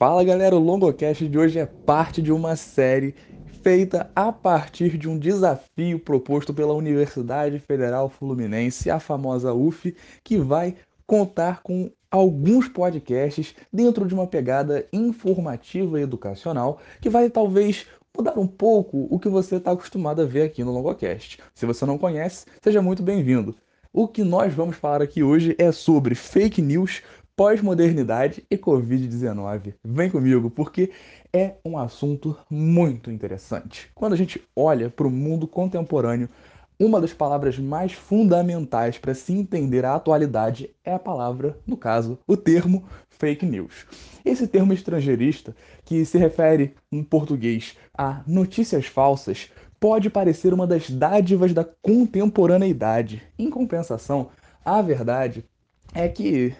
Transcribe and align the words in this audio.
Fala 0.00 0.24
galera, 0.24 0.56
o 0.56 0.58
Longocast 0.58 1.28
de 1.28 1.38
hoje 1.38 1.58
é 1.58 1.66
parte 1.66 2.22
de 2.22 2.32
uma 2.32 2.56
série 2.56 3.14
feita 3.62 4.10
a 4.16 4.32
partir 4.32 4.96
de 4.96 5.06
um 5.06 5.18
desafio 5.18 5.98
proposto 5.98 6.54
pela 6.54 6.72
Universidade 6.72 7.58
Federal 7.58 8.08
Fluminense, 8.08 8.90
a 8.90 8.98
famosa 8.98 9.52
UF, 9.52 9.94
que 10.24 10.38
vai 10.38 10.74
contar 11.06 11.60
com 11.62 11.90
alguns 12.10 12.66
podcasts 12.66 13.54
dentro 13.70 14.06
de 14.06 14.14
uma 14.14 14.26
pegada 14.26 14.86
informativa 14.90 16.00
e 16.00 16.02
educacional 16.02 16.80
que 16.98 17.10
vai 17.10 17.28
talvez 17.28 17.84
mudar 18.16 18.38
um 18.38 18.46
pouco 18.46 19.06
o 19.10 19.18
que 19.18 19.28
você 19.28 19.56
está 19.56 19.72
acostumado 19.72 20.22
a 20.22 20.24
ver 20.24 20.44
aqui 20.44 20.64
no 20.64 20.72
Longocast. 20.72 21.40
Se 21.54 21.66
você 21.66 21.84
não 21.84 21.98
conhece, 21.98 22.46
seja 22.62 22.80
muito 22.80 23.02
bem-vindo. 23.02 23.54
O 23.92 24.06
que 24.06 24.22
nós 24.22 24.54
vamos 24.54 24.76
falar 24.76 25.02
aqui 25.02 25.20
hoje 25.20 25.56
é 25.58 25.72
sobre 25.72 26.14
fake 26.14 26.62
news, 26.62 27.02
pós-modernidade 27.40 28.44
e 28.50 28.58
Covid-19. 28.58 29.72
Vem 29.82 30.10
comigo, 30.10 30.50
porque 30.50 30.90
é 31.32 31.54
um 31.64 31.78
assunto 31.78 32.36
muito 32.50 33.10
interessante. 33.10 33.90
Quando 33.94 34.12
a 34.12 34.16
gente 34.16 34.42
olha 34.54 34.90
para 34.90 35.06
o 35.06 35.10
mundo 35.10 35.48
contemporâneo, 35.48 36.28
uma 36.78 37.00
das 37.00 37.14
palavras 37.14 37.58
mais 37.58 37.94
fundamentais 37.94 38.98
para 38.98 39.14
se 39.14 39.32
entender 39.32 39.86
a 39.86 39.94
atualidade 39.94 40.68
é 40.84 40.92
a 40.92 40.98
palavra, 40.98 41.56
no 41.66 41.78
caso, 41.78 42.18
o 42.26 42.36
termo 42.36 42.84
fake 43.08 43.46
news. 43.46 43.86
Esse 44.22 44.46
termo 44.46 44.74
estrangeirista, 44.74 45.56
que 45.86 46.04
se 46.04 46.18
refere 46.18 46.74
em 46.92 47.02
português 47.02 47.74
a 47.96 48.22
notícias 48.26 48.84
falsas, 48.84 49.50
pode 49.80 50.10
parecer 50.10 50.52
uma 50.52 50.66
das 50.66 50.90
dádivas 50.90 51.54
da 51.54 51.64
contemporaneidade. 51.64 53.22
Em 53.38 53.48
compensação, 53.48 54.28
a 54.62 54.82
verdade 54.82 55.42
é 55.94 56.06
que 56.06 56.54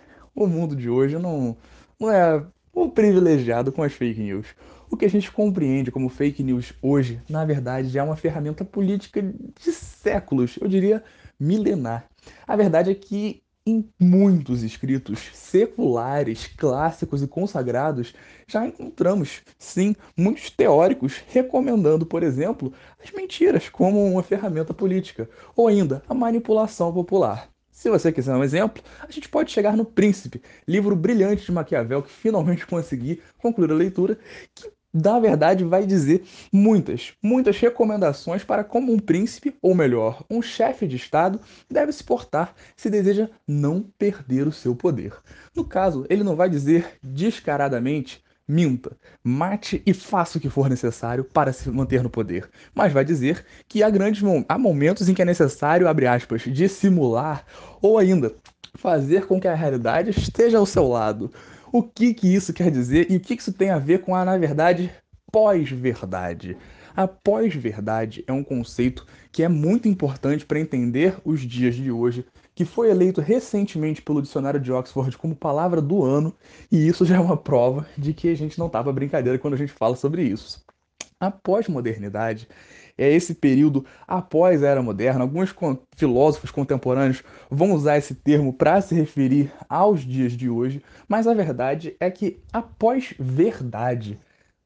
o 0.44 0.48
mundo 0.48 0.74
de 0.76 0.88
hoje 0.88 1.18
não, 1.18 1.56
não 1.98 2.10
é 2.10 2.44
o 2.72 2.88
privilegiado 2.88 3.72
com 3.72 3.82
as 3.82 3.92
fake 3.92 4.20
news. 4.20 4.46
O 4.90 4.96
que 4.96 5.04
a 5.04 5.10
gente 5.10 5.30
compreende 5.30 5.90
como 5.90 6.08
fake 6.08 6.42
news 6.42 6.72
hoje, 6.82 7.20
na 7.28 7.44
verdade, 7.44 7.96
é 7.96 8.02
uma 8.02 8.16
ferramenta 8.16 8.64
política 8.64 9.22
de 9.22 9.72
séculos, 9.72 10.56
eu 10.60 10.66
diria 10.66 11.02
milenar. 11.38 12.06
A 12.46 12.56
verdade 12.56 12.90
é 12.90 12.94
que 12.94 13.42
em 13.64 13.88
muitos 14.00 14.62
escritos 14.62 15.30
seculares, 15.34 16.46
clássicos 16.56 17.22
e 17.22 17.28
consagrados, 17.28 18.14
já 18.46 18.66
encontramos, 18.66 19.42
sim, 19.58 19.94
muitos 20.16 20.50
teóricos 20.50 21.22
recomendando, 21.28 22.06
por 22.06 22.22
exemplo, 22.22 22.72
as 23.02 23.12
mentiras 23.12 23.68
como 23.68 24.04
uma 24.04 24.22
ferramenta 24.22 24.72
política, 24.72 25.28
ou 25.54 25.68
ainda 25.68 26.02
a 26.08 26.14
manipulação 26.14 26.92
popular. 26.92 27.48
Se 27.80 27.88
você 27.88 28.12
quiser 28.12 28.36
um 28.36 28.44
exemplo, 28.44 28.82
a 29.00 29.10
gente 29.10 29.26
pode 29.26 29.50
chegar 29.50 29.74
no 29.74 29.86
Príncipe, 29.86 30.42
livro 30.68 30.94
brilhante 30.94 31.46
de 31.46 31.50
Maquiavel 31.50 32.02
que 32.02 32.12
finalmente 32.12 32.66
consegui 32.66 33.22
concluir 33.38 33.70
a 33.70 33.74
leitura, 33.74 34.18
que 34.54 34.70
na 34.92 35.18
verdade 35.18 35.64
vai 35.64 35.86
dizer 35.86 36.22
muitas, 36.52 37.14
muitas 37.22 37.58
recomendações 37.58 38.44
para 38.44 38.62
como 38.62 38.92
um 38.92 38.98
príncipe, 38.98 39.56
ou 39.62 39.74
melhor, 39.74 40.22
um 40.28 40.42
chefe 40.42 40.86
de 40.86 40.96
Estado, 40.96 41.40
deve 41.70 41.90
se 41.90 42.04
portar 42.04 42.54
se 42.76 42.90
deseja 42.90 43.30
não 43.48 43.80
perder 43.98 44.46
o 44.46 44.52
seu 44.52 44.76
poder. 44.76 45.14
No 45.56 45.64
caso, 45.64 46.04
ele 46.10 46.22
não 46.22 46.36
vai 46.36 46.50
dizer 46.50 46.98
descaradamente 47.02 48.22
minta, 48.50 48.96
mate 49.22 49.80
e 49.86 49.94
faça 49.94 50.36
o 50.36 50.40
que 50.40 50.50
for 50.50 50.68
necessário 50.68 51.24
para 51.24 51.52
se 51.52 51.70
manter 51.70 52.02
no 52.02 52.10
poder. 52.10 52.50
Mas 52.74 52.92
vai 52.92 53.04
dizer 53.04 53.44
que 53.68 53.82
há 53.82 53.88
grandes 53.88 54.22
há 54.48 54.58
momentos 54.58 55.08
em 55.08 55.14
que 55.14 55.22
é 55.22 55.24
necessário, 55.24 55.88
abre 55.88 56.06
aspas, 56.06 56.42
dissimular 56.42 57.44
ou 57.80 57.96
ainda 57.96 58.34
fazer 58.74 59.26
com 59.26 59.40
que 59.40 59.48
a 59.48 59.54
realidade 59.54 60.10
esteja 60.10 60.58
ao 60.58 60.66
seu 60.66 60.88
lado. 60.88 61.30
O 61.72 61.82
que 61.82 62.12
que 62.12 62.34
isso 62.34 62.52
quer 62.52 62.70
dizer 62.70 63.10
e 63.10 63.16
o 63.16 63.20
que, 63.20 63.36
que 63.36 63.42
isso 63.42 63.52
tem 63.52 63.70
a 63.70 63.78
ver 63.78 64.00
com 64.00 64.14
a, 64.14 64.24
na 64.24 64.36
verdade, 64.36 64.90
pós-verdade? 65.30 66.56
A 66.96 67.06
pós-verdade 67.06 68.24
é 68.26 68.32
um 68.32 68.42
conceito 68.42 69.06
que 69.30 69.44
é 69.44 69.48
muito 69.48 69.88
importante 69.88 70.44
para 70.44 70.58
entender 70.58 71.16
os 71.24 71.40
dias 71.40 71.76
de 71.76 71.90
hoje 71.90 72.24
que 72.54 72.64
foi 72.64 72.90
eleito 72.90 73.20
recentemente 73.20 74.02
pelo 74.02 74.22
dicionário 74.22 74.60
de 74.60 74.72
Oxford 74.72 75.16
como 75.16 75.34
palavra 75.34 75.80
do 75.80 76.04
ano, 76.04 76.34
e 76.70 76.86
isso 76.86 77.04
já 77.04 77.16
é 77.16 77.20
uma 77.20 77.36
prova 77.36 77.86
de 77.96 78.12
que 78.12 78.28
a 78.28 78.36
gente 78.36 78.58
não 78.58 78.66
estava 78.66 78.92
brincadeira 78.92 79.38
quando 79.38 79.54
a 79.54 79.58
gente 79.58 79.72
fala 79.72 79.96
sobre 79.96 80.22
isso. 80.22 80.62
A 81.18 81.30
pós-modernidade 81.30 82.48
é 82.96 83.10
esse 83.10 83.34
período 83.34 83.84
após 84.06 84.62
a 84.62 84.68
Era 84.68 84.82
Moderna. 84.82 85.22
Alguns 85.22 85.54
filósofos 85.96 86.50
contemporâneos 86.50 87.22
vão 87.50 87.72
usar 87.72 87.98
esse 87.98 88.14
termo 88.14 88.52
para 88.52 88.80
se 88.80 88.94
referir 88.94 89.52
aos 89.68 90.00
dias 90.00 90.32
de 90.32 90.48
hoje, 90.48 90.82
mas 91.08 91.26
a 91.26 91.34
verdade 91.34 91.96
é 92.00 92.10
que 92.10 92.42
a 92.52 92.62
pós-verdade, 92.62 94.18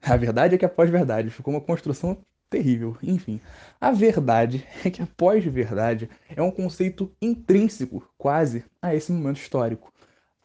a 0.02 0.16
verdade 0.16 0.54
é 0.54 0.58
que 0.58 0.64
a 0.64 0.68
pós-verdade 0.68 1.30
ficou 1.30 1.54
uma 1.54 1.60
construção 1.60 2.18
terrível. 2.54 2.96
Enfim, 3.02 3.40
a 3.80 3.90
verdade 3.90 4.64
é 4.84 4.90
que 4.90 5.02
a 5.02 5.06
pós-verdade 5.16 6.08
é 6.34 6.40
um 6.40 6.50
conceito 6.50 7.10
intrínseco, 7.20 8.08
quase, 8.16 8.64
a 8.80 8.94
esse 8.94 9.10
momento 9.10 9.38
histórico. 9.38 9.92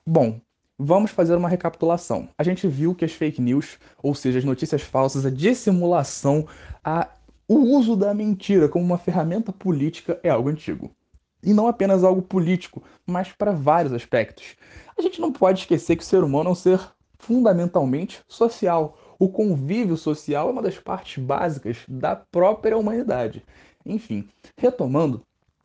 Bom, 0.06 0.42
vamos 0.78 1.12
fazer 1.12 1.36
uma 1.36 1.50
recapitulação. 1.50 2.30
A 2.38 2.44
gente 2.44 2.68
viu 2.68 2.96
que 2.96 3.06
as 3.06 3.12
fake 3.12 3.42
news, 3.42 3.78
ou 4.02 4.16
seja, 4.16 4.40
as 4.40 4.46
notícias 4.46 4.82
falsas, 4.82 5.26
a 5.26 5.30
dissimulação, 5.30 6.48
a... 6.84 7.08
o 7.48 7.58
uso 7.78 7.96
da 7.96 8.14
mentira 8.14 8.68
como 8.68 8.84
uma 8.84 8.98
ferramenta 8.98 9.54
política 9.54 10.20
é 10.24 10.30
algo 10.30 10.50
antigo. 10.50 10.92
E 11.44 11.54
não 11.54 11.68
apenas 11.68 12.04
algo 12.04 12.22
político, 12.22 12.84
mas 13.06 13.32
para 13.32 13.52
vários 13.52 13.94
aspectos. 13.94 14.56
A 14.98 15.02
gente 15.02 15.22
não 15.22 15.32
pode 15.32 15.60
esquecer 15.60 15.96
que 15.96 16.04
o 16.04 16.06
ser 16.06 16.24
humano 16.24 16.50
é 16.50 16.52
um 16.52 16.56
ser 16.56 16.82
fundamentalmente 17.20 18.22
social 18.28 18.98
o 19.20 19.28
convívio 19.28 19.98
social 19.98 20.48
é 20.48 20.52
uma 20.52 20.62
das 20.62 20.80
partes 20.80 21.22
básicas 21.22 21.80
da 21.88 22.16
própria 22.16 22.78
humanidade. 22.78 23.44
Enfim, 23.86 24.30
retomando, 24.58 25.22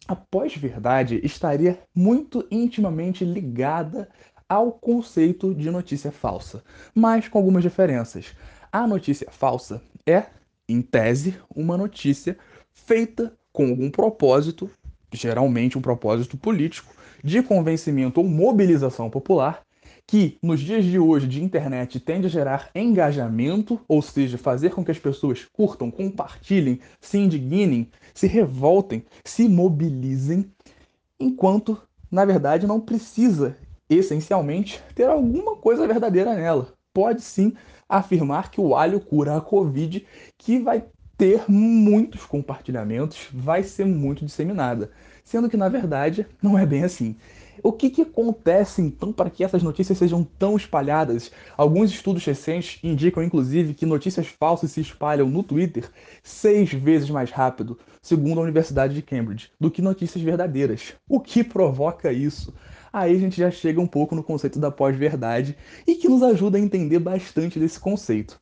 a 0.08 0.16
pós-verdade 0.16 1.20
estaria 1.22 1.78
muito 1.94 2.46
intimamente 2.50 3.24
ligada 3.24 4.08
ao 4.48 4.72
conceito 4.72 5.54
de 5.54 5.70
notícia 5.70 6.10
falsa, 6.10 6.62
mas 6.94 7.28
com 7.28 7.38
algumas 7.38 7.62
diferenças. 7.62 8.34
A 8.70 8.86
notícia 8.86 9.28
falsa 9.30 9.80
é, 10.04 10.26
em 10.68 10.82
tese, 10.82 11.38
uma 11.54 11.78
notícia 11.78 12.36
feita 12.72 13.32
com 13.52 13.68
algum 13.68 13.90
propósito, 13.90 14.68
geralmente 15.12 15.78
um 15.78 15.80
propósito 15.80 16.36
político, 16.36 16.92
de 17.22 17.40
convencimento 17.42 18.20
ou 18.20 18.26
mobilização 18.26 19.08
popular, 19.08 19.63
que 20.06 20.38
nos 20.42 20.60
dias 20.60 20.84
de 20.84 20.98
hoje 20.98 21.26
de 21.26 21.42
internet 21.42 21.98
tende 21.98 22.26
a 22.26 22.30
gerar 22.30 22.70
engajamento, 22.74 23.80
ou 23.88 24.02
seja, 24.02 24.36
fazer 24.36 24.70
com 24.70 24.84
que 24.84 24.90
as 24.90 24.98
pessoas 24.98 25.44
curtam, 25.44 25.90
compartilhem, 25.90 26.80
se 27.00 27.18
indignem, 27.18 27.90
se 28.12 28.26
revoltem, 28.26 29.04
se 29.24 29.48
mobilizem, 29.48 30.50
enquanto 31.18 31.80
na 32.10 32.24
verdade 32.24 32.66
não 32.66 32.80
precisa 32.80 33.56
essencialmente 33.88 34.82
ter 34.94 35.08
alguma 35.08 35.56
coisa 35.56 35.86
verdadeira 35.86 36.34
nela. 36.34 36.72
Pode 36.92 37.22
sim 37.22 37.54
afirmar 37.88 38.50
que 38.50 38.60
o 38.60 38.74
alho 38.74 39.00
cura 39.00 39.36
a 39.36 39.40
Covid, 39.40 40.06
que 40.38 40.58
vai 40.58 40.84
ter 41.16 41.44
muitos 41.48 42.24
compartilhamentos, 42.24 43.28
vai 43.32 43.62
ser 43.62 43.84
muito 43.84 44.24
disseminada, 44.24 44.90
sendo 45.24 45.48
que 45.48 45.56
na 45.56 45.68
verdade 45.68 46.26
não 46.42 46.58
é 46.58 46.66
bem 46.66 46.84
assim. 46.84 47.16
O 47.66 47.72
que, 47.72 47.88
que 47.88 48.02
acontece 48.02 48.82
então 48.82 49.10
para 49.10 49.30
que 49.30 49.42
essas 49.42 49.62
notícias 49.62 49.96
sejam 49.96 50.22
tão 50.22 50.54
espalhadas? 50.54 51.32
Alguns 51.56 51.90
estudos 51.90 52.22
recentes 52.22 52.78
indicam, 52.84 53.22
inclusive, 53.22 53.72
que 53.72 53.86
notícias 53.86 54.26
falsas 54.26 54.72
se 54.72 54.82
espalham 54.82 55.30
no 55.30 55.42
Twitter 55.42 55.90
seis 56.22 56.70
vezes 56.74 57.08
mais 57.08 57.30
rápido, 57.30 57.78
segundo 58.02 58.38
a 58.38 58.42
Universidade 58.42 58.92
de 58.92 59.00
Cambridge, 59.00 59.50
do 59.58 59.70
que 59.70 59.80
notícias 59.80 60.22
verdadeiras. 60.22 60.92
O 61.08 61.18
que 61.18 61.42
provoca 61.42 62.12
isso? 62.12 62.52
Aí 62.92 63.16
a 63.16 63.18
gente 63.18 63.38
já 63.38 63.50
chega 63.50 63.80
um 63.80 63.86
pouco 63.86 64.14
no 64.14 64.22
conceito 64.22 64.58
da 64.58 64.70
pós-verdade 64.70 65.56
e 65.86 65.94
que 65.94 66.06
nos 66.06 66.22
ajuda 66.22 66.58
a 66.58 66.60
entender 66.60 66.98
bastante 66.98 67.58
desse 67.58 67.80
conceito. 67.80 68.38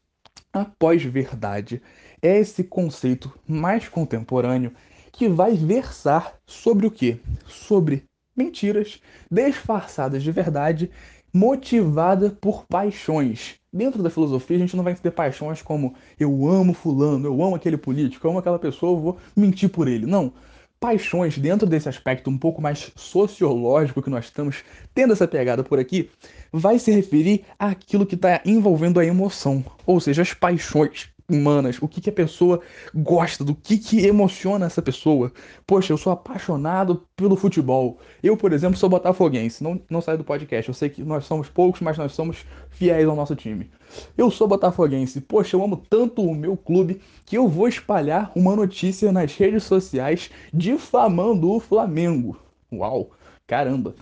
A 0.53 0.65
pós-verdade 0.65 1.81
é 2.21 2.41
esse 2.41 2.65
conceito 2.65 3.33
mais 3.47 3.89
contemporâneo 3.89 4.73
que 5.13 5.29
vai 5.29 5.55
versar 5.55 6.35
sobre 6.45 6.89
o 6.89 6.91
quê? 6.91 7.21
Sobre 7.47 8.03
mentiras 8.37 9.01
disfarçadas 9.31 10.23
de 10.23 10.33
verdade, 10.33 10.91
motivada 11.33 12.31
por 12.31 12.67
paixões. 12.67 13.55
Dentro 13.73 14.03
da 14.03 14.11
filosofia, 14.11 14.57
a 14.57 14.61
gente 14.61 14.77
não 14.77 14.85
vai 14.85 14.95
ter 14.95 15.11
paixões 15.11 15.63
como 15.63 15.95
eu 16.21 16.47
amo 16.47 16.75
fulano, 16.75 17.27
eu 17.27 17.43
amo 17.43 17.55
aquele 17.55 17.79
político, 17.79 18.27
eu 18.27 18.31
amo 18.31 18.41
aquela 18.41 18.59
pessoa, 18.59 18.93
eu 18.93 19.01
vou 19.01 19.19
mentir 19.35 19.71
por 19.71 19.89
ele. 19.89 20.05
Não. 20.05 20.33
Paixões, 20.79 21.39
dentro 21.39 21.67
desse 21.67 21.89
aspecto 21.89 22.29
um 22.29 22.37
pouco 22.37 22.61
mais 22.61 22.91
sociológico 22.97 24.03
que 24.03 24.11
nós 24.11 24.25
estamos 24.25 24.65
tendo 24.93 25.13
essa 25.13 25.29
pegada 25.29 25.63
por 25.63 25.79
aqui, 25.79 26.11
vai 26.53 26.79
se 26.79 26.91
referir 26.91 27.45
àquilo 27.59 28.05
que 28.05 28.17
está 28.17 28.43
envolvendo 28.45 28.99
a 28.99 29.07
emoção, 29.07 29.65
ou 29.87 30.01
seja, 30.01 30.23
as 30.23 30.35
paixões 30.35 31.12
humanas, 31.33 31.79
o 31.81 31.89
que, 31.89 32.01
que 32.01 32.11
a 32.11 32.13
pessoa 32.13 32.61
gosta, 32.95 33.43
do 33.43 33.55
que, 33.55 33.79
que 33.79 34.07
emociona 34.07 34.67
essa 34.67 34.83
pessoa. 34.83 35.33
Poxa, 35.67 35.93
eu 35.93 35.97
sou 35.97 36.13
apaixonado 36.13 37.07
pelo 37.17 37.37
futebol. 37.37 37.99
Eu, 38.23 38.37
por 38.37 38.53
exemplo, 38.53 38.77
sou 38.77 38.89
botafoguense, 38.89 39.65
não, 39.65 39.81
não 39.89 40.01
saio 40.01 40.19
do 40.19 40.25
podcast. 40.25 40.69
Eu 40.69 40.75
sei 40.75 40.91
que 40.91 41.03
nós 41.03 41.25
somos 41.25 41.49
poucos, 41.49 41.81
mas 41.81 41.97
nós 41.97 42.13
somos 42.13 42.45
fiéis 42.71 43.09
ao 43.09 43.17
nosso 43.17 43.35
time. 43.35 43.71
Eu 44.17 44.31
sou 44.31 44.47
botafoguense, 44.47 45.21
poxa, 45.21 45.57
eu 45.57 45.65
amo 45.65 45.77
tanto 45.77 46.23
o 46.23 46.35
meu 46.35 46.57
clube 46.57 47.01
que 47.25 47.37
eu 47.37 47.49
vou 47.49 47.69
espalhar 47.69 48.31
uma 48.35 48.55
notícia 48.55 49.11
nas 49.11 49.35
redes 49.35 49.65
sociais 49.65 50.31
difamando 50.53 51.51
o 51.51 51.61
Flamengo. 51.61 52.37
Uau, 52.73 53.11
caramba. 53.47 53.95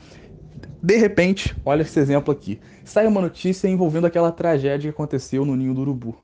De 0.82 0.96
repente, 0.96 1.54
olha 1.64 1.82
esse 1.82 1.98
exemplo 1.98 2.32
aqui. 2.32 2.60
Sai 2.84 3.06
uma 3.06 3.20
notícia 3.20 3.68
envolvendo 3.68 4.06
aquela 4.06 4.32
tragédia 4.32 4.90
que 4.90 4.94
aconteceu 4.94 5.44
no 5.44 5.56
Ninho 5.56 5.74
do 5.74 5.82
Urubu 5.82 6.16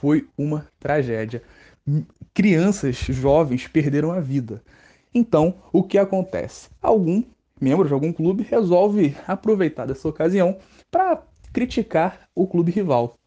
foi 0.00 0.26
uma 0.36 0.66
tragédia. 0.78 1.42
Crianças 2.32 2.96
jovens 2.96 3.66
perderam 3.66 4.12
a 4.12 4.20
vida. 4.20 4.62
Então, 5.14 5.54
o 5.72 5.82
que 5.82 5.98
acontece? 5.98 6.70
Algum 6.80 7.22
membro 7.60 7.86
de 7.86 7.92
algum 7.92 8.12
clube 8.12 8.42
resolve 8.42 9.14
aproveitar 9.26 9.86
dessa 9.86 10.08
ocasião 10.08 10.56
para 10.90 11.22
criticar 11.52 12.28
o 12.34 12.46
clube 12.46 12.72
rival. 12.72 13.18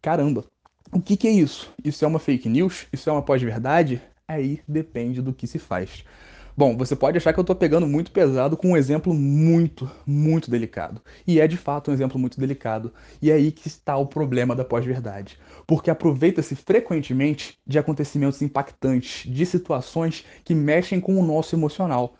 Caramba, 0.00 0.44
o 0.90 1.00
que, 1.00 1.16
que 1.16 1.28
é 1.28 1.32
isso? 1.32 1.72
Isso 1.84 2.04
é 2.04 2.08
uma 2.08 2.18
fake 2.18 2.48
news? 2.48 2.86
Isso 2.92 3.10
é 3.10 3.12
uma 3.12 3.22
pós-verdade? 3.22 4.00
Aí 4.26 4.60
depende 4.66 5.20
do 5.20 5.32
que 5.32 5.46
se 5.46 5.58
faz. 5.58 6.04
Bom, 6.54 6.76
você 6.76 6.94
pode 6.94 7.16
achar 7.16 7.32
que 7.32 7.38
eu 7.38 7.42
estou 7.42 7.56
pegando 7.56 7.86
muito 7.86 8.10
pesado 8.10 8.58
com 8.58 8.72
um 8.72 8.76
exemplo 8.76 9.14
muito, 9.14 9.90
muito 10.06 10.50
delicado. 10.50 11.00
E 11.26 11.40
é 11.40 11.48
de 11.48 11.56
fato 11.56 11.90
um 11.90 11.94
exemplo 11.94 12.18
muito 12.18 12.38
delicado. 12.38 12.92
E 13.22 13.30
é 13.30 13.34
aí 13.34 13.50
que 13.50 13.68
está 13.68 13.96
o 13.96 14.06
problema 14.06 14.54
da 14.54 14.64
pós-verdade. 14.64 15.38
Porque 15.66 15.90
aproveita-se 15.90 16.54
frequentemente 16.54 17.58
de 17.66 17.78
acontecimentos 17.78 18.42
impactantes, 18.42 19.30
de 19.30 19.46
situações 19.46 20.26
que 20.44 20.54
mexem 20.54 21.00
com 21.00 21.18
o 21.18 21.24
nosso 21.24 21.54
emocional. 21.54 22.14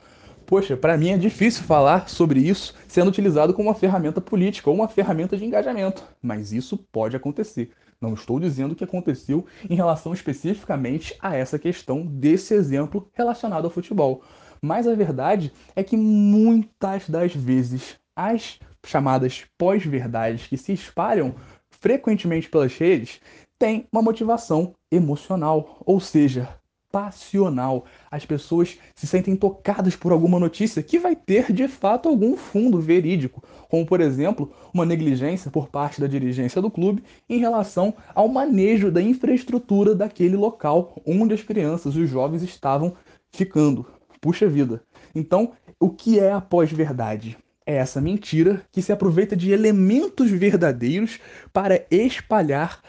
Poxa, 0.47 0.77
para 0.77 0.97
mim 0.97 1.11
é 1.11 1.19
difícil 1.19 1.63
falar 1.65 2.09
sobre 2.09 2.41
isso 2.41 2.75
sendo 2.89 3.09
utilizado 3.09 3.53
como 3.53 3.69
uma 3.69 3.75
ferramenta 3.75 4.21
política 4.21 4.71
ou 4.71 4.77
uma 4.77 4.89
ferramenta 4.89 5.37
de 5.37 5.45
engajamento, 5.45 6.05
mas 6.23 6.53
isso 6.53 6.77
pode 6.77 7.17
acontecer. 7.17 7.71
Não 8.03 8.15
estou 8.15 8.41
dizendo 8.41 8.75
que 8.75 8.83
aconteceu 8.83 9.47
em 9.71 9.77
relação 9.77 10.13
especificamente 10.13 11.17
a 11.21 11.37
essa 11.37 11.57
questão 11.57 12.05
desse 12.05 12.53
exemplo 12.53 13.09
relacionado 13.13 13.65
ao 13.65 13.71
futebol. 13.71 14.23
Mas 14.61 14.89
a 14.89 14.95
verdade 14.95 15.53
é 15.77 15.85
que 15.85 15.97
muitas 15.97 17.09
das 17.09 17.33
vezes 17.33 17.97
as 18.17 18.59
chamadas 18.85 19.47
pós-verdades 19.57 20.49
que 20.49 20.57
se 20.57 20.73
espalham 20.73 21.37
frequentemente 21.71 22.49
pelas 22.49 22.77
redes 22.77 23.21
têm 23.57 23.87
uma 23.93 24.03
motivação 24.03 24.75
emocional, 24.91 25.81
ou 25.87 26.01
seja, 26.01 26.49
passional. 26.93 27.87
As 28.11 28.27
pessoas 28.27 28.79
se 28.95 29.07
sentem 29.07 29.35
tocadas 29.35 29.97
por 29.97 30.13
alguma 30.13 30.39
notícia 30.39 30.83
que 30.83 30.99
vai 30.99 31.17
ter 31.17 31.51
de 31.51 31.67
fato 31.67 32.11
algum 32.11 32.37
fundo 32.37 32.79
verídico, 32.79 33.43
como 33.71 33.87
por 33.87 34.03
exemplo, 34.03 34.53
uma 34.73 34.85
negligência 34.85 35.51
por 35.51 35.69
parte 35.69 36.01
da 36.01 36.07
dirigência 36.07 36.61
do 36.61 36.71
clube 36.71 37.03
em 37.29 37.39
relação 37.39 37.95
ao 38.15 38.29
manejo 38.29 38.91
da 38.91 39.01
infraestrutura 39.01 39.95
daquele 39.95 40.37
local 40.37 41.01
onde 41.07 41.33
as 41.33 41.43
crianças 41.43 41.95
e 41.97 42.01
os 42.01 42.11
jovens 42.11 42.43
estavam 42.43 42.95
ficando. 43.33 43.87
Puxa 44.21 44.47
vida. 44.47 44.83
Então, 45.15 45.53
o 45.81 45.91
que 45.91 46.21
é 46.21 46.31
a 46.31 46.41
pós-verdade? 46.41 47.37
É 47.65 47.77
essa 47.77 48.01
mentira 48.01 48.63
que 48.71 48.83
se 48.83 48.93
aproveita 48.93 49.37
de 49.37 49.53
elementos 49.53 50.31
verdadeiros 50.31 51.19
para 51.53 51.85
espalhar 51.91 52.81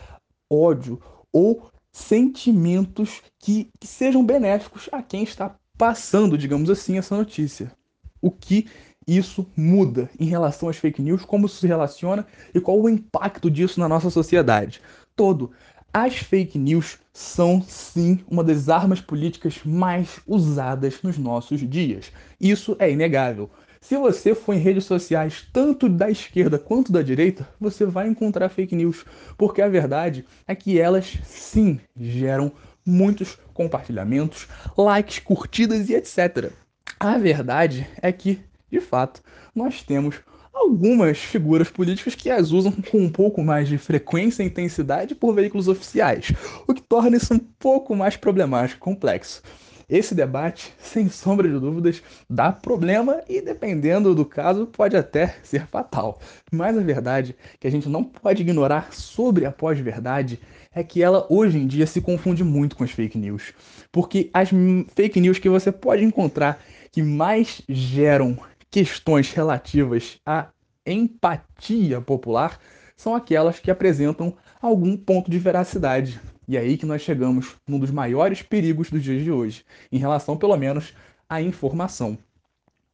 ódio 0.50 1.00
ou 1.32 1.72
sentimentos 1.94 3.22
que, 3.40 3.70
que 3.80 3.88
sejam 3.88 4.26
benéficos 4.26 4.90
a 4.92 5.02
quem 5.02 5.24
está 5.24 5.56
passando, 5.78 6.38
digamos 6.38 6.70
assim, 6.70 6.98
essa 6.98 7.16
notícia. 7.16 7.72
O 8.20 8.32
que 8.32 8.68
isso 9.08 9.46
muda 9.56 10.10
em 10.20 10.26
relação 10.26 10.70
às 10.70 10.78
fake 10.78 11.02
news, 11.02 11.24
como 11.24 11.46
isso 11.46 11.58
se 11.58 11.68
relaciona 11.68 12.26
e 12.54 12.60
qual 12.60 12.82
o 12.82 12.90
impacto 12.90 13.52
disso 13.52 13.80
na 13.80 13.88
nossa 13.88 14.10
sociedade. 14.10 14.82
Todo. 15.16 15.52
As 15.94 16.16
fake 16.16 16.58
news 16.58 16.98
são 17.14 17.62
sim 17.62 18.24
uma 18.28 18.44
das 18.44 18.68
armas 18.68 19.00
políticas 19.00 19.60
mais 19.64 20.20
usadas 20.26 21.04
nos 21.04 21.20
nossos 21.20 21.62
dias. 21.70 22.12
Isso 22.42 22.76
é 22.80 22.90
inegável. 22.90 23.52
Se 23.84 23.98
você 23.98 24.34
for 24.34 24.56
em 24.56 24.60
redes 24.60 24.86
sociais, 24.86 25.46
tanto 25.52 25.90
da 25.90 26.10
esquerda 26.10 26.58
quanto 26.58 26.90
da 26.90 27.02
direita, 27.02 27.46
você 27.60 27.86
vai 27.86 28.08
encontrar 28.08 28.48
fake 28.48 28.74
news, 28.74 29.04
porque 29.38 29.62
a 29.62 29.68
verdade 29.68 30.24
é 30.48 30.56
que 30.56 30.80
elas 30.80 31.18
sim 31.26 31.82
geram 31.94 32.50
muitos 32.86 33.38
compartilhamentos, 33.54 34.48
likes, 34.78 35.20
curtidas 35.20 35.90
e 35.90 35.96
etc. 35.96 36.50
A 36.98 37.18
verdade 37.18 37.86
é 38.02 38.10
que, 38.14 38.40
de 38.72 38.80
fato, 38.80 39.22
nós 39.54 39.84
temos 39.84 40.16
algumas 40.54 41.18
figuras 41.18 41.70
políticas 41.70 42.16
que 42.16 42.30
as 42.30 42.52
usam 42.52 42.72
com 42.90 43.00
um 43.00 43.12
pouco 43.12 43.44
mais 43.44 43.68
de 43.68 43.78
frequência 43.78 44.44
e 44.44 44.48
intensidade 44.48 45.14
por 45.14 45.36
veículos 45.36 45.68
oficiais, 45.68 46.32
o 46.66 46.74
que 46.74 46.82
torna 46.82 47.18
isso 47.18 47.34
um 47.34 47.40
pouco 47.40 47.94
mais 47.94 48.16
problemático 48.16 48.78
e 48.78 48.94
complexo. 48.94 49.42
Esse 49.90 50.16
debate, 50.16 50.74
sem 50.80 51.10
sombra 51.10 51.48
de 51.48 51.60
dúvidas, 51.60 52.02
dá 52.30 52.52
problema 52.52 53.22
e, 53.28 53.42
dependendo 53.42 54.16
do 54.16 54.26
caso, 54.26 54.68
pode 54.68 54.96
até 54.96 55.36
ser 55.44 55.68
fatal. 55.68 56.20
Mas 56.52 56.78
a 56.78 56.82
verdade 56.82 57.36
que 57.60 57.68
a 57.68 57.72
gente 57.72 57.90
não 57.90 58.04
pode 58.04 58.42
ignorar 58.42 58.94
sobre 58.94 59.46
a 59.46 59.52
pós-verdade 59.52 60.40
é 60.74 60.84
que 60.84 61.04
ela 61.04 61.28
hoje 61.30 61.58
em 61.58 61.68
dia 61.68 61.86
se 61.86 62.02
confunde 62.02 62.44
muito 62.44 62.76
com 62.76 62.84
as 62.84 62.92
fake 62.92 63.18
news. 63.18 63.54
Porque 63.92 64.30
as 64.34 64.50
fake 64.96 65.20
news 65.20 65.40
que 65.40 65.50
você 65.50 65.72
pode 65.72 66.04
encontrar 66.04 66.60
que 66.92 67.02
mais 67.02 67.62
geram 67.68 68.38
questões 68.72 69.32
relativas 69.32 70.20
à 70.26 70.48
empatia 70.86 72.02
popular 72.02 72.60
são 72.96 73.16
aquelas 73.16 73.60
que 73.60 73.72
apresentam 73.72 74.36
algum 74.62 74.96
ponto 74.96 75.30
de 75.30 75.38
veracidade, 75.38 76.20
e 76.48 76.58
é 76.58 76.60
aí 76.60 76.78
que 76.78 76.86
nós 76.86 77.02
chegamos 77.02 77.56
num 77.68 77.80
dos 77.80 77.92
maiores 77.92 78.42
perigos 78.42 78.90
dos 78.90 79.04
dias 79.04 79.24
de 79.24 79.32
hoje, 79.32 79.66
em 79.92 79.98
relação, 79.98 80.38
pelo 80.38 80.58
menos, 80.58 80.94
à 81.30 81.42
informação. 81.42 82.18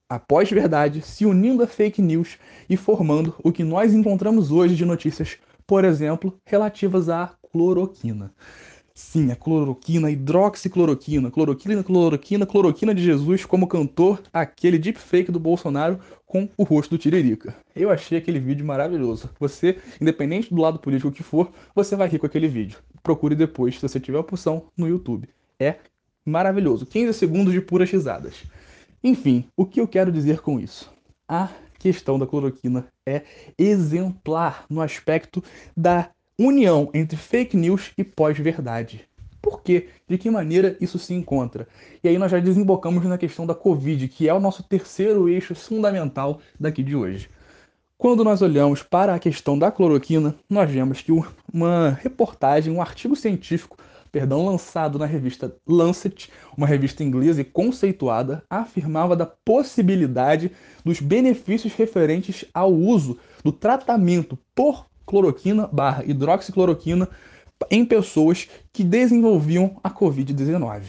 A 0.07 0.17
pós-verdade 0.17 1.01
se 1.01 1.25
unindo 1.25 1.63
a 1.63 1.67
fake 1.67 2.01
news 2.01 2.37
e 2.69 2.75
formando 2.75 3.35
o 3.43 3.51
que 3.51 3.63
nós 3.63 3.93
encontramos 3.93 4.51
hoje 4.51 4.75
de 4.75 4.85
notícias, 4.85 5.37
por 5.67 5.85
exemplo, 5.85 6.35
relativas 6.45 7.09
à 7.09 7.31
cloroquina. 7.51 8.33
Sim, 8.93 9.31
a 9.31 9.35
cloroquina, 9.35 10.11
hidroxicloroquina, 10.11 11.31
cloroquina, 11.31 11.83
cloroquina, 11.83 12.45
cloroquina 12.45 12.93
de 12.93 13.03
Jesus, 13.03 13.45
como 13.45 13.67
cantor 13.67 14.21
aquele 14.33 14.77
deepfake 14.77 15.31
do 15.31 15.39
Bolsonaro 15.39 15.99
com 16.25 16.49
o 16.57 16.63
rosto 16.63 16.91
do 16.91 16.97
Tiririca. 16.97 17.55
Eu 17.75 17.89
achei 17.89 18.17
aquele 18.17 18.39
vídeo 18.39 18.65
maravilhoso. 18.65 19.29
Você, 19.39 19.77
independente 19.99 20.53
do 20.53 20.61
lado 20.61 20.79
político 20.79 21.11
que 21.11 21.23
for, 21.23 21.51
você 21.73 21.95
vai 21.95 22.07
rir 22.07 22.19
com 22.19 22.25
aquele 22.25 22.47
vídeo. 22.47 22.79
Procure 23.01 23.35
depois, 23.35 23.75
se 23.75 23.81
você 23.81 23.99
tiver 23.99 24.17
a 24.17 24.21
opção, 24.21 24.65
no 24.77 24.87
YouTube. 24.87 25.29
É 25.59 25.77
maravilhoso. 26.25 26.85
15 26.85 27.13
segundos 27.13 27.53
de 27.53 27.61
puras 27.61 27.89
risadas. 27.89 28.43
Enfim, 29.03 29.45
o 29.55 29.65
que 29.65 29.79
eu 29.79 29.87
quero 29.87 30.11
dizer 30.11 30.41
com 30.41 30.59
isso? 30.59 30.91
A 31.27 31.49
questão 31.79 32.19
da 32.19 32.27
cloroquina 32.27 32.87
é 33.07 33.23
exemplar 33.57 34.65
no 34.69 34.81
aspecto 34.81 35.41
da 35.75 36.11
união 36.39 36.89
entre 36.93 37.17
fake 37.17 37.57
news 37.57 37.91
e 37.97 38.03
pós-verdade. 38.03 39.05
Por 39.41 39.61
quê? 39.61 39.89
De 40.07 40.17
que 40.17 40.29
maneira 40.29 40.77
isso 40.79 40.97
se 40.97 41.13
encontra? 41.13 41.67
E 42.01 42.07
aí 42.07 42.17
nós 42.17 42.31
já 42.31 42.39
desembocamos 42.39 43.03
na 43.05 43.17
questão 43.17 43.45
da 43.45 43.53
Covid, 43.53 44.07
que 44.07 44.27
é 44.27 44.33
o 44.33 44.39
nosso 44.39 44.63
terceiro 44.63 45.27
eixo 45.27 45.53
fundamental 45.53 46.39
daqui 46.59 46.81
de 46.81 46.95
hoje. 46.95 47.29
Quando 47.97 48.23
nós 48.23 48.41
olhamos 48.41 48.81
para 48.81 49.13
a 49.13 49.19
questão 49.19 49.59
da 49.59 49.69
cloroquina, 49.69 50.33
nós 50.49 50.71
vemos 50.71 51.01
que 51.01 51.11
uma 51.53 51.89
reportagem, 52.01 52.73
um 52.73 52.81
artigo 52.81 53.15
científico, 53.15 53.77
perdão, 54.09 54.45
lançado 54.45 54.97
na 54.97 55.05
revista 55.05 55.53
Lancet, 55.67 56.29
uma 56.55 56.65
revista 56.65 57.03
inglesa 57.03 57.41
e 57.41 57.45
conceituada, 57.45 58.43
afirmava 58.49 59.15
da 59.15 59.25
possibilidade 59.25 60.51
dos 60.83 61.01
benefícios 61.01 61.73
referentes 61.73 62.45
ao 62.53 62.73
uso 62.73 63.17
do 63.43 63.51
tratamento 63.51 64.39
por 64.55 64.88
cloroquina 65.09 65.67
barra 65.67 66.05
hidroxicloroquina 66.05 67.09
em 67.71 67.83
pessoas 67.83 68.47
que 68.71 68.83
desenvolviam 68.83 69.79
a 69.83 69.89
Covid-19. 69.89 70.83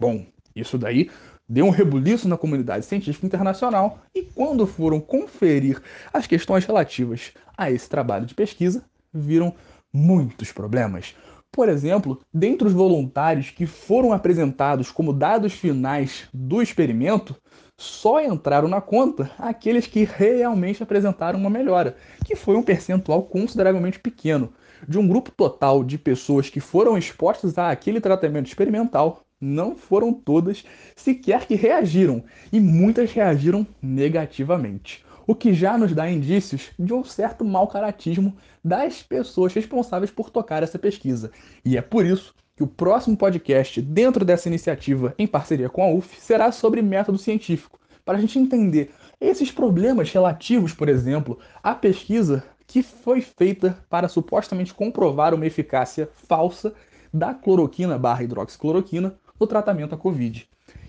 Bom, 0.00 0.24
isso 0.54 0.78
daí 0.78 1.10
deu 1.46 1.66
um 1.66 1.70
rebuliço 1.70 2.26
na 2.26 2.38
comunidade 2.38 2.86
científica 2.86 3.26
internacional 3.26 3.98
e 4.14 4.22
quando 4.22 4.66
foram 4.66 4.98
conferir 4.98 5.82
as 6.10 6.26
questões 6.26 6.64
relativas 6.64 7.32
a 7.54 7.70
esse 7.70 7.86
trabalho 7.86 8.24
de 8.24 8.34
pesquisa, 8.34 8.82
viram 9.12 9.54
muitos 9.92 10.50
problemas. 10.52 11.14
Por 11.52 11.68
exemplo, 11.68 12.18
dentre 12.32 12.66
os 12.66 12.72
voluntários 12.72 13.50
que 13.50 13.66
foram 13.66 14.10
apresentados 14.10 14.90
como 14.90 15.12
dados 15.12 15.52
finais 15.52 16.24
do 16.32 16.62
experimento, 16.62 17.36
só 17.78 18.20
entraram 18.20 18.68
na 18.68 18.80
conta 18.80 19.30
aqueles 19.38 19.86
que 19.86 20.04
realmente 20.04 20.82
apresentaram 20.82 21.38
uma 21.38 21.50
melhora, 21.50 21.96
que 22.24 22.34
foi 22.34 22.56
um 22.56 22.62
percentual 22.62 23.22
consideravelmente 23.24 23.98
pequeno. 23.98 24.52
de 24.86 24.98
um 24.98 25.08
grupo 25.08 25.30
total 25.30 25.82
de 25.82 25.96
pessoas 25.96 26.50
que 26.50 26.60
foram 26.60 26.98
expostas 26.98 27.56
àquele 27.56 28.00
tratamento 28.00 28.46
experimental, 28.46 29.22
não 29.40 29.74
foram 29.74 30.12
todas 30.12 30.64
sequer 30.94 31.46
que 31.46 31.54
reagiram, 31.54 32.24
e 32.52 32.60
muitas 32.60 33.12
reagiram 33.12 33.66
negativamente. 33.82 35.04
O 35.26 35.34
que 35.34 35.52
já 35.52 35.76
nos 35.76 35.94
dá 35.94 36.10
indícios 36.10 36.70
de 36.78 36.92
um 36.94 37.02
certo 37.02 37.44
mau 37.44 37.66
caratismo 37.66 38.36
das 38.62 39.02
pessoas 39.02 39.52
responsáveis 39.54 40.10
por 40.10 40.30
tocar 40.30 40.62
essa 40.62 40.78
pesquisa. 40.78 41.30
E 41.64 41.76
é 41.76 41.82
por 41.82 42.04
isso 42.06 42.34
que 42.56 42.62
o 42.62 42.66
próximo 42.66 43.16
podcast, 43.16 43.82
dentro 43.82 44.24
dessa 44.24 44.48
iniciativa 44.48 45.14
em 45.18 45.26
parceria 45.26 45.68
com 45.68 45.82
a 45.82 45.92
UF, 45.92 46.18
será 46.18 46.50
sobre 46.50 46.80
método 46.80 47.18
científico, 47.18 47.78
para 48.02 48.16
a 48.16 48.20
gente 48.20 48.38
entender 48.38 48.92
esses 49.20 49.50
problemas 49.50 50.10
relativos, 50.10 50.72
por 50.72 50.88
exemplo, 50.88 51.38
à 51.62 51.74
pesquisa 51.74 52.44
que 52.66 52.82
foi 52.82 53.20
feita 53.20 53.78
para 53.90 54.08
supostamente 54.08 54.72
comprovar 54.72 55.34
uma 55.34 55.46
eficácia 55.46 56.08
falsa 56.26 56.74
da 57.12 57.34
cloroquina 57.34 57.98
barra 57.98 58.24
hidroxicloroquina 58.24 59.14
no 59.38 59.46
tratamento 59.46 59.94
à 59.94 59.98
Covid. 59.98 60.48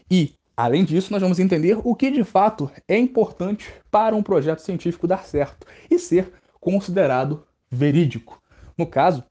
E, 0.10 0.34
além 0.56 0.86
disso, 0.86 1.12
nós 1.12 1.22
vamos 1.22 1.40
entender 1.40 1.78
o 1.84 1.96
que 1.96 2.10
de 2.10 2.24
fato 2.24 2.72
é 2.88 2.98
importante 2.98 3.72
para 3.92 4.16
um 4.16 4.24
projeto 4.24 4.60
científico 4.60 5.08
dar 5.08 5.26
certo 5.26 5.68
e 5.90 6.00
ser 6.00 6.32
considerado 6.60 7.46
verídico. 7.70 8.42
No 8.78 8.88
caso, 8.88 9.24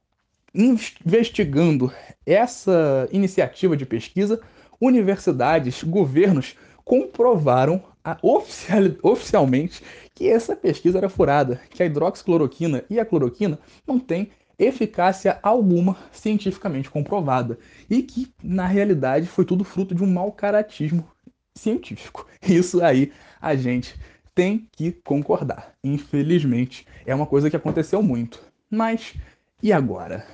investigando 0.56 1.92
essa 2.24 3.08
iniciativa 3.12 3.76
de 3.76 3.84
pesquisa, 3.84 4.40
universidades, 4.80 5.82
governos 5.82 6.56
comprovaram 6.84 7.82
oficial, 8.22 8.82
oficialmente 9.02 9.82
que 10.14 10.28
essa 10.28 10.56
pesquisa 10.56 10.98
era 10.98 11.08
furada, 11.08 11.60
que 11.70 11.82
a 11.82 11.86
hidroxicloroquina 11.86 12.84
e 12.88 12.98
a 12.98 13.04
cloroquina 13.04 13.58
não 13.86 13.98
têm 13.98 14.30
eficácia 14.58 15.38
alguma 15.42 15.96
cientificamente 16.10 16.88
comprovada 16.88 17.58
e 17.90 18.02
que 18.02 18.32
na 18.42 18.66
realidade 18.66 19.26
foi 19.26 19.44
tudo 19.44 19.64
fruto 19.64 19.94
de 19.94 20.02
um 20.02 20.10
mau 20.10 20.32
caratismo 20.32 21.06
científico. 21.54 22.26
Isso 22.42 22.82
aí 22.82 23.12
a 23.40 23.54
gente 23.54 23.94
tem 24.34 24.68
que 24.72 24.92
concordar. 24.92 25.74
Infelizmente, 25.84 26.86
é 27.04 27.14
uma 27.14 27.26
coisa 27.26 27.50
que 27.50 27.56
aconteceu 27.56 28.02
muito. 28.02 28.40
Mas 28.70 29.14
e 29.62 29.72
agora? 29.72 30.24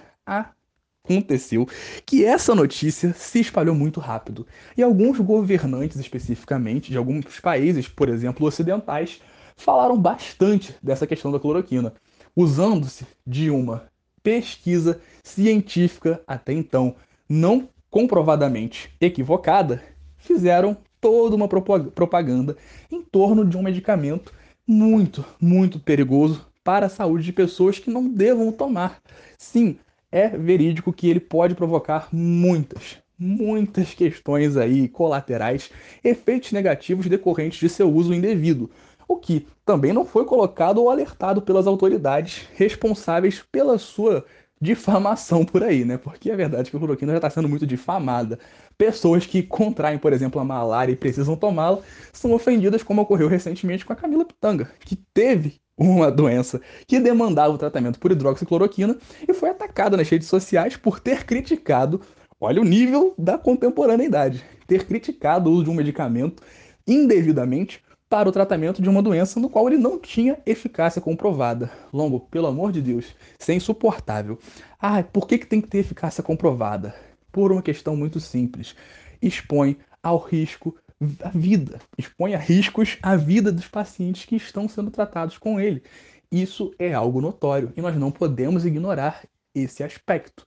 Aconteceu 1.04 1.66
que 2.06 2.24
essa 2.24 2.54
notícia 2.54 3.12
se 3.12 3.40
espalhou 3.40 3.74
muito 3.74 3.98
rápido 3.98 4.46
e 4.76 4.82
alguns 4.82 5.18
governantes, 5.18 5.98
especificamente 5.98 6.90
de 6.90 6.96
alguns 6.96 7.40
países, 7.40 7.88
por 7.88 8.08
exemplo, 8.08 8.46
ocidentais, 8.46 9.20
falaram 9.56 9.98
bastante 9.98 10.74
dessa 10.82 11.06
questão 11.06 11.32
da 11.32 11.40
cloroquina, 11.40 11.92
usando-se 12.36 13.04
de 13.26 13.50
uma 13.50 13.84
pesquisa 14.22 15.00
científica 15.24 16.22
até 16.26 16.52
então 16.52 16.94
não 17.28 17.68
comprovadamente 17.90 18.94
equivocada, 19.00 19.82
fizeram 20.16 20.76
toda 21.00 21.34
uma 21.34 21.48
propaganda 21.48 22.56
em 22.90 23.02
torno 23.02 23.44
de 23.44 23.56
um 23.56 23.62
medicamento 23.62 24.32
muito, 24.66 25.24
muito 25.40 25.80
perigoso 25.80 26.46
para 26.62 26.86
a 26.86 26.88
saúde 26.88 27.24
de 27.24 27.32
pessoas 27.32 27.78
que 27.78 27.90
não 27.90 28.08
devam 28.08 28.52
tomar. 28.52 29.02
Sim, 29.36 29.76
é 30.12 30.28
verídico 30.28 30.92
que 30.92 31.08
ele 31.08 31.20
pode 31.20 31.54
provocar 31.54 32.08
muitas, 32.12 32.98
muitas 33.18 33.94
questões 33.94 34.56
aí 34.56 34.88
colaterais, 34.88 35.70
efeitos 36.04 36.52
negativos 36.52 37.06
decorrentes 37.06 37.58
de 37.58 37.68
seu 37.68 37.90
uso 37.90 38.14
indevido, 38.14 38.70
o 39.08 39.16
que 39.16 39.46
também 39.64 39.92
não 39.92 40.04
foi 40.04 40.24
colocado 40.24 40.78
ou 40.78 40.90
alertado 40.90 41.42
pelas 41.42 41.66
autoridades 41.66 42.48
responsáveis 42.54 43.42
pela 43.50 43.78
sua 43.78 44.24
difamação 44.60 45.44
por 45.44 45.62
aí, 45.64 45.84
né? 45.84 45.98
Porque 45.98 46.30
a 46.30 46.36
verdade 46.36 46.68
é 46.68 46.70
que 46.70 46.76
a 46.76 46.78
cloroquina 46.78 47.12
já 47.12 47.18
está 47.18 47.30
sendo 47.30 47.48
muito 47.48 47.66
difamada. 47.66 48.38
Pessoas 48.78 49.26
que 49.26 49.42
contraem, 49.42 49.98
por 49.98 50.12
exemplo, 50.12 50.40
a 50.40 50.44
malária 50.44 50.92
e 50.92 50.96
precisam 50.96 51.36
tomá-la 51.36 51.80
são 52.12 52.32
ofendidas, 52.32 52.82
como 52.82 53.02
ocorreu 53.02 53.28
recentemente 53.28 53.84
com 53.84 53.92
a 53.92 53.96
Camila 53.96 54.24
Pitanga, 54.24 54.70
que 54.80 54.94
teve 55.12 55.60
uma 55.76 56.10
doença 56.10 56.60
que 56.86 57.00
demandava 57.00 57.54
o 57.54 57.58
tratamento 57.58 57.98
por 57.98 58.12
hidroxicloroquina 58.12 58.96
e 59.26 59.32
foi 59.32 59.50
atacada 59.50 59.96
nas 59.96 60.08
redes 60.08 60.28
sociais 60.28 60.76
por 60.76 61.00
ter 61.00 61.24
criticado, 61.24 62.00
olha 62.40 62.60
o 62.60 62.64
nível 62.64 63.14
da 63.18 63.38
contemporaneidade, 63.38 64.44
ter 64.66 64.86
criticado 64.86 65.50
o 65.50 65.52
uso 65.52 65.64
de 65.64 65.70
um 65.70 65.74
medicamento 65.74 66.42
indevidamente 66.86 67.82
para 68.12 68.28
o 68.28 68.32
tratamento 68.32 68.82
de 68.82 68.90
uma 68.90 69.00
doença 69.00 69.40
no 69.40 69.48
qual 69.48 69.66
ele 69.66 69.78
não 69.78 69.98
tinha 69.98 70.38
eficácia 70.44 71.00
comprovada. 71.00 71.70
Longo, 71.90 72.20
pelo 72.20 72.46
amor 72.46 72.70
de 72.70 72.82
Deus, 72.82 73.06
isso 73.38 73.50
é 73.50 73.54
insuportável. 73.54 74.38
Ah, 74.78 75.02
por 75.02 75.26
que, 75.26 75.38
que 75.38 75.46
tem 75.46 75.62
que 75.62 75.68
ter 75.68 75.78
eficácia 75.78 76.22
comprovada? 76.22 76.94
Por 77.32 77.50
uma 77.50 77.62
questão 77.62 77.96
muito 77.96 78.20
simples. 78.20 78.76
Expõe 79.22 79.78
ao 80.02 80.18
risco 80.18 80.76
a 81.22 81.28
vida, 81.28 81.78
expõe 81.98 82.34
a 82.34 82.38
riscos 82.38 82.98
a 83.02 83.16
vida 83.16 83.50
dos 83.50 83.68
pacientes 83.68 84.24
que 84.24 84.36
estão 84.36 84.68
sendo 84.68 84.90
tratados 84.90 85.38
com 85.38 85.60
ele. 85.60 85.82
Isso 86.30 86.72
é 86.78 86.94
algo 86.94 87.20
notório 87.20 87.72
e 87.76 87.82
nós 87.82 87.96
não 87.96 88.10
podemos 88.10 88.64
ignorar 88.64 89.24
esse 89.54 89.82
aspecto. 89.82 90.46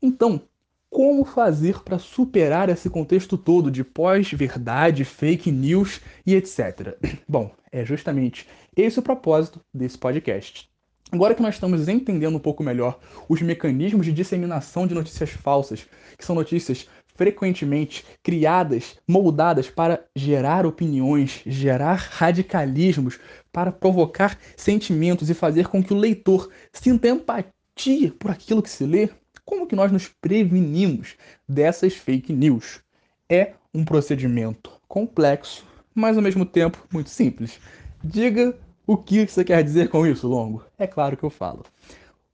Então, 0.00 0.42
como 0.90 1.24
fazer 1.24 1.82
para 1.82 1.98
superar 1.98 2.68
esse 2.68 2.90
contexto 2.90 3.38
todo 3.38 3.70
de 3.70 3.82
pós-verdade, 3.82 5.06
fake 5.06 5.50
news 5.50 6.02
e 6.26 6.34
etc. 6.34 6.98
Bom, 7.26 7.50
é 7.70 7.82
justamente 7.82 8.46
esse 8.76 8.98
o 8.98 9.02
propósito 9.02 9.58
desse 9.72 9.96
podcast. 9.96 10.70
Agora 11.10 11.34
que 11.34 11.42
nós 11.42 11.54
estamos 11.54 11.88
entendendo 11.88 12.36
um 12.36 12.40
pouco 12.40 12.62
melhor 12.62 12.98
os 13.28 13.40
mecanismos 13.42 14.06
de 14.06 14.12
disseminação 14.12 14.86
de 14.86 14.94
notícias 14.94 15.30
falsas, 15.30 15.86
que 16.16 16.24
são 16.24 16.34
notícias 16.34 16.88
frequentemente 17.22 18.04
criadas, 18.20 18.96
moldadas 19.06 19.70
para 19.70 20.04
gerar 20.16 20.66
opiniões, 20.66 21.40
gerar 21.46 21.94
radicalismos, 21.94 23.20
para 23.52 23.70
provocar 23.70 24.36
sentimentos 24.56 25.30
e 25.30 25.34
fazer 25.34 25.68
com 25.68 25.84
que 25.84 25.94
o 25.94 25.96
leitor 25.96 26.50
sinta 26.72 27.08
empatia 27.08 28.12
por 28.18 28.32
aquilo 28.32 28.60
que 28.60 28.68
se 28.68 28.84
lê, 28.84 29.08
como 29.44 29.68
que 29.68 29.76
nós 29.76 29.92
nos 29.92 30.08
prevenimos 30.08 31.14
dessas 31.48 31.94
fake 31.94 32.32
news? 32.32 32.80
É 33.28 33.52
um 33.72 33.84
procedimento 33.84 34.72
complexo, 34.88 35.64
mas 35.94 36.16
ao 36.16 36.24
mesmo 36.24 36.44
tempo 36.44 36.84
muito 36.92 37.08
simples. 37.08 37.60
Diga 38.02 38.52
o 38.84 38.96
que 38.96 39.28
você 39.28 39.44
quer 39.44 39.62
dizer 39.62 39.88
com 39.90 40.04
isso, 40.04 40.26
Longo. 40.26 40.64
É 40.76 40.88
claro 40.88 41.16
que 41.16 41.22
eu 41.22 41.30
falo. 41.30 41.64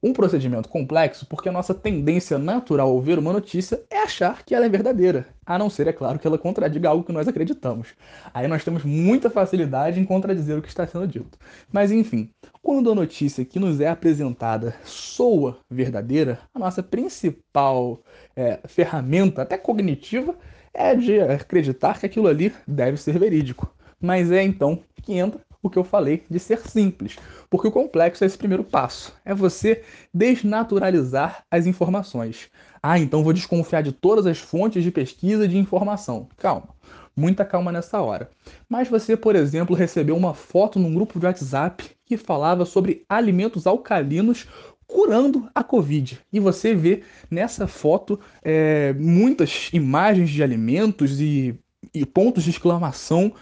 Um 0.01 0.13
procedimento 0.13 0.69
complexo 0.69 1.27
porque 1.27 1.49
a 1.49 1.53
nossa 1.53 1.75
tendência 1.75 2.39
natural 2.39 2.89
ao 2.89 3.01
ver 3.01 3.19
uma 3.19 3.33
notícia 3.33 3.83
é 3.91 3.99
achar 3.99 4.45
que 4.45 4.55
ela 4.55 4.65
é 4.65 4.69
verdadeira, 4.69 5.27
a 5.45 5.59
não 5.59 5.69
ser, 5.69 5.89
é 5.89 5.93
claro, 5.93 6.21
que 6.21 6.27
ela 6.27 6.39
contradiga 6.39 6.89
algo 6.89 7.03
que 7.03 7.13
nós 7.13 7.27
acreditamos. 7.27 7.89
Aí 8.33 8.47
nós 8.47 8.65
temos 8.65 8.85
muita 8.85 9.29
facilidade 9.29 9.99
em 9.99 10.05
contradizer 10.05 10.57
o 10.57 10.63
que 10.63 10.69
está 10.69 10.87
sendo 10.87 11.07
dito. 11.09 11.37
Mas 11.73 11.91
enfim, 11.91 12.31
quando 12.63 12.93
a 12.93 12.95
notícia 12.95 13.45
que 13.45 13.59
nos 13.59 13.81
é 13.81 13.89
apresentada 13.89 14.77
soa 14.85 15.59
verdadeira, 15.69 16.39
a 16.55 16.61
nossa 16.61 16.81
principal 16.81 18.01
é, 18.37 18.61
ferramenta, 18.69 19.43
até 19.43 19.59
cognitiva, 19.59 20.37
é 20.73 20.95
de 20.95 21.21
acreditar 21.21 21.99
que 21.99 22.07
aquilo 22.07 22.29
ali 22.29 22.55
deve 22.69 22.99
ser 22.99 23.19
verídico. 23.19 23.75
Mas 24.01 24.31
é 24.31 24.45
então 24.45 24.81
que 25.03 25.15
entra 25.15 25.41
o 25.63 25.69
que 25.69 25.79
eu 25.79 25.85
falei 25.85 26.25
de 26.31 26.39
ser 26.39 26.61
simples, 26.61 27.17
porque 27.51 27.69
o 27.69 27.73
complexo 27.73 28.25
é 28.25 28.27
esse 28.27 28.39
primeiro 28.39 28.65
passo, 28.65 29.15
é 29.25 29.35
você 29.35 29.83
desnaturalizar 30.13 31.45
as 31.51 31.67
informações. 31.67 32.49
Ah, 32.83 32.99
então 32.99 33.25
vou 33.25 33.33
desconfiar 33.33 33.83
de 33.83 33.93
todas 33.93 34.27
as 34.27 34.39
fontes 34.39 34.83
de 34.83 34.91
pesquisa 34.91 35.49
de 35.49 35.59
informação. 35.59 36.29
Calma, 36.37 36.69
muita 37.17 37.45
calma 37.45 37.73
nessa 37.73 38.01
hora. 38.01 38.31
Mas 38.69 38.89
você, 38.89 39.17
por 39.17 39.35
exemplo, 39.35 39.75
recebeu 39.75 40.17
uma 40.17 40.33
foto 40.33 40.79
num 40.79 40.95
grupo 40.95 41.19
de 41.19 41.27
WhatsApp 41.27 41.91
que 42.05 42.17
falava 42.17 42.65
sobre 42.65 43.05
alimentos 43.09 43.67
alcalinos 43.67 44.47
curando 44.87 45.49
a 45.55 45.63
Covid. 45.63 46.19
E 46.33 46.41
você 46.41 46.75
vê 46.75 47.03
nessa 47.31 47.67
foto 47.67 48.19
é, 48.43 48.95
muitas 48.95 49.69
imagens 49.73 50.31
de 50.31 50.43
alimentos 50.43 51.21
e, 51.21 51.55
e 51.93 52.07
pontos 52.07 52.43
de 52.45 52.51
exclamação 52.51 53.35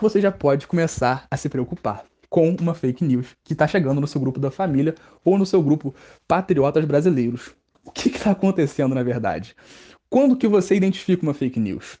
você 0.00 0.20
já 0.20 0.32
pode 0.32 0.66
começar 0.66 1.26
a 1.30 1.36
se 1.36 1.48
preocupar 1.48 2.04
com 2.28 2.48
uma 2.60 2.74
fake 2.74 3.04
news 3.04 3.36
que 3.44 3.52
está 3.52 3.66
chegando 3.66 4.00
no 4.00 4.06
seu 4.06 4.20
grupo 4.20 4.40
da 4.40 4.50
família 4.50 4.94
ou 5.24 5.36
no 5.36 5.44
seu 5.44 5.62
grupo 5.62 5.94
Patriotas 6.26 6.84
Brasileiros. 6.84 7.54
O 7.84 7.90
que 7.90 8.08
está 8.08 8.30
acontecendo 8.30 8.94
na 8.94 9.02
verdade? 9.02 9.54
Quando 10.08 10.36
que 10.36 10.48
você 10.48 10.74
identifica 10.74 11.22
uma 11.22 11.34
fake 11.34 11.60
news? 11.60 11.98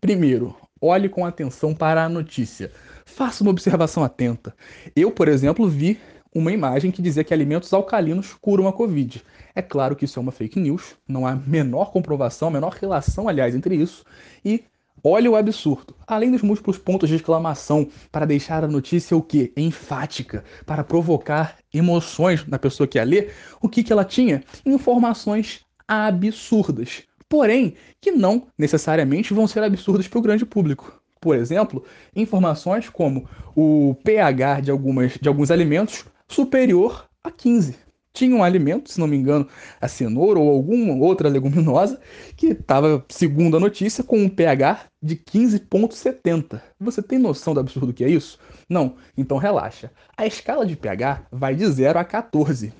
Primeiro, 0.00 0.56
olhe 0.80 1.08
com 1.08 1.24
atenção 1.24 1.74
para 1.74 2.04
a 2.04 2.08
notícia. 2.08 2.72
Faça 3.04 3.42
uma 3.42 3.50
observação 3.50 4.02
atenta. 4.02 4.54
Eu, 4.94 5.10
por 5.10 5.28
exemplo, 5.28 5.68
vi 5.68 5.98
uma 6.34 6.52
imagem 6.52 6.90
que 6.90 7.00
dizia 7.00 7.24
que 7.24 7.32
alimentos 7.32 7.72
alcalinos 7.72 8.34
curam 8.34 8.68
a 8.68 8.72
Covid. 8.72 9.22
É 9.54 9.62
claro 9.62 9.96
que 9.96 10.04
isso 10.04 10.18
é 10.18 10.22
uma 10.22 10.32
fake 10.32 10.60
news, 10.60 10.96
não 11.08 11.26
há 11.26 11.34
menor 11.34 11.92
comprovação, 11.92 12.50
menor 12.50 12.74
relação, 12.74 13.26
aliás, 13.28 13.54
entre 13.54 13.74
isso 13.74 14.04
e 14.44 14.64
Olha 15.02 15.30
o 15.30 15.36
absurdo. 15.36 15.94
Além 16.06 16.30
dos 16.30 16.42
múltiplos 16.42 16.78
pontos 16.78 17.08
de 17.08 17.16
exclamação 17.16 17.88
para 18.10 18.26
deixar 18.26 18.64
a 18.64 18.68
notícia 18.68 19.16
o 19.16 19.22
quê? 19.22 19.52
Enfática, 19.56 20.44
para 20.64 20.82
provocar 20.82 21.56
emoções 21.72 22.46
na 22.46 22.58
pessoa 22.58 22.86
que 22.86 22.98
a 22.98 23.04
lê, 23.04 23.30
o 23.60 23.68
que, 23.68 23.82
que 23.82 23.92
ela 23.92 24.04
tinha? 24.04 24.42
Informações 24.64 25.60
absurdas. 25.86 27.02
Porém, 27.28 27.74
que 28.00 28.10
não 28.10 28.46
necessariamente 28.58 29.34
vão 29.34 29.46
ser 29.46 29.62
absurdas 29.62 30.08
para 30.08 30.18
o 30.18 30.22
grande 30.22 30.46
público. 30.46 31.00
Por 31.20 31.36
exemplo, 31.36 31.84
informações 32.14 32.88
como 32.88 33.28
o 33.54 33.96
pH 34.04 34.60
de, 34.60 34.70
algumas, 34.70 35.12
de 35.20 35.28
alguns 35.28 35.50
alimentos 35.50 36.04
superior 36.28 37.06
a 37.22 37.30
15 37.30 37.85
tinha 38.16 38.34
um 38.34 38.42
alimento, 38.42 38.90
se 38.90 38.98
não 38.98 39.06
me 39.06 39.16
engano, 39.16 39.46
a 39.78 39.86
cenoura 39.86 40.40
ou 40.40 40.48
alguma 40.48 40.94
outra 40.94 41.28
leguminosa, 41.28 42.00
que 42.34 42.48
estava, 42.48 43.04
segundo 43.10 43.58
a 43.58 43.60
notícia, 43.60 44.02
com 44.02 44.18
um 44.18 44.28
pH 44.28 44.86
de 45.02 45.16
15,70. 45.16 46.60
Você 46.80 47.02
tem 47.02 47.18
noção 47.18 47.52
do 47.52 47.60
absurdo 47.60 47.92
que 47.92 48.02
é 48.02 48.08
isso? 48.08 48.38
Não? 48.68 48.96
Então 49.16 49.36
relaxa. 49.36 49.90
A 50.16 50.26
escala 50.26 50.64
de 50.64 50.74
pH 50.74 51.26
vai 51.30 51.54
de 51.54 51.66
0 51.66 51.98
a 51.98 52.04
14. 52.04 52.72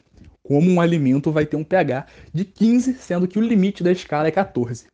Como 0.43 0.71
um 0.71 0.81
alimento 0.81 1.31
vai 1.31 1.45
ter 1.45 1.57
um 1.57 1.65
pH 1.65 2.07
de 2.33 2.45
15, 2.45 2.95
sendo 2.95 3.29
que 3.29 3.39
o 3.39 3.43
limite 3.43 3.83
da 3.83 3.93
escala 3.93 4.29
é 4.29 4.31
14. 4.31 4.87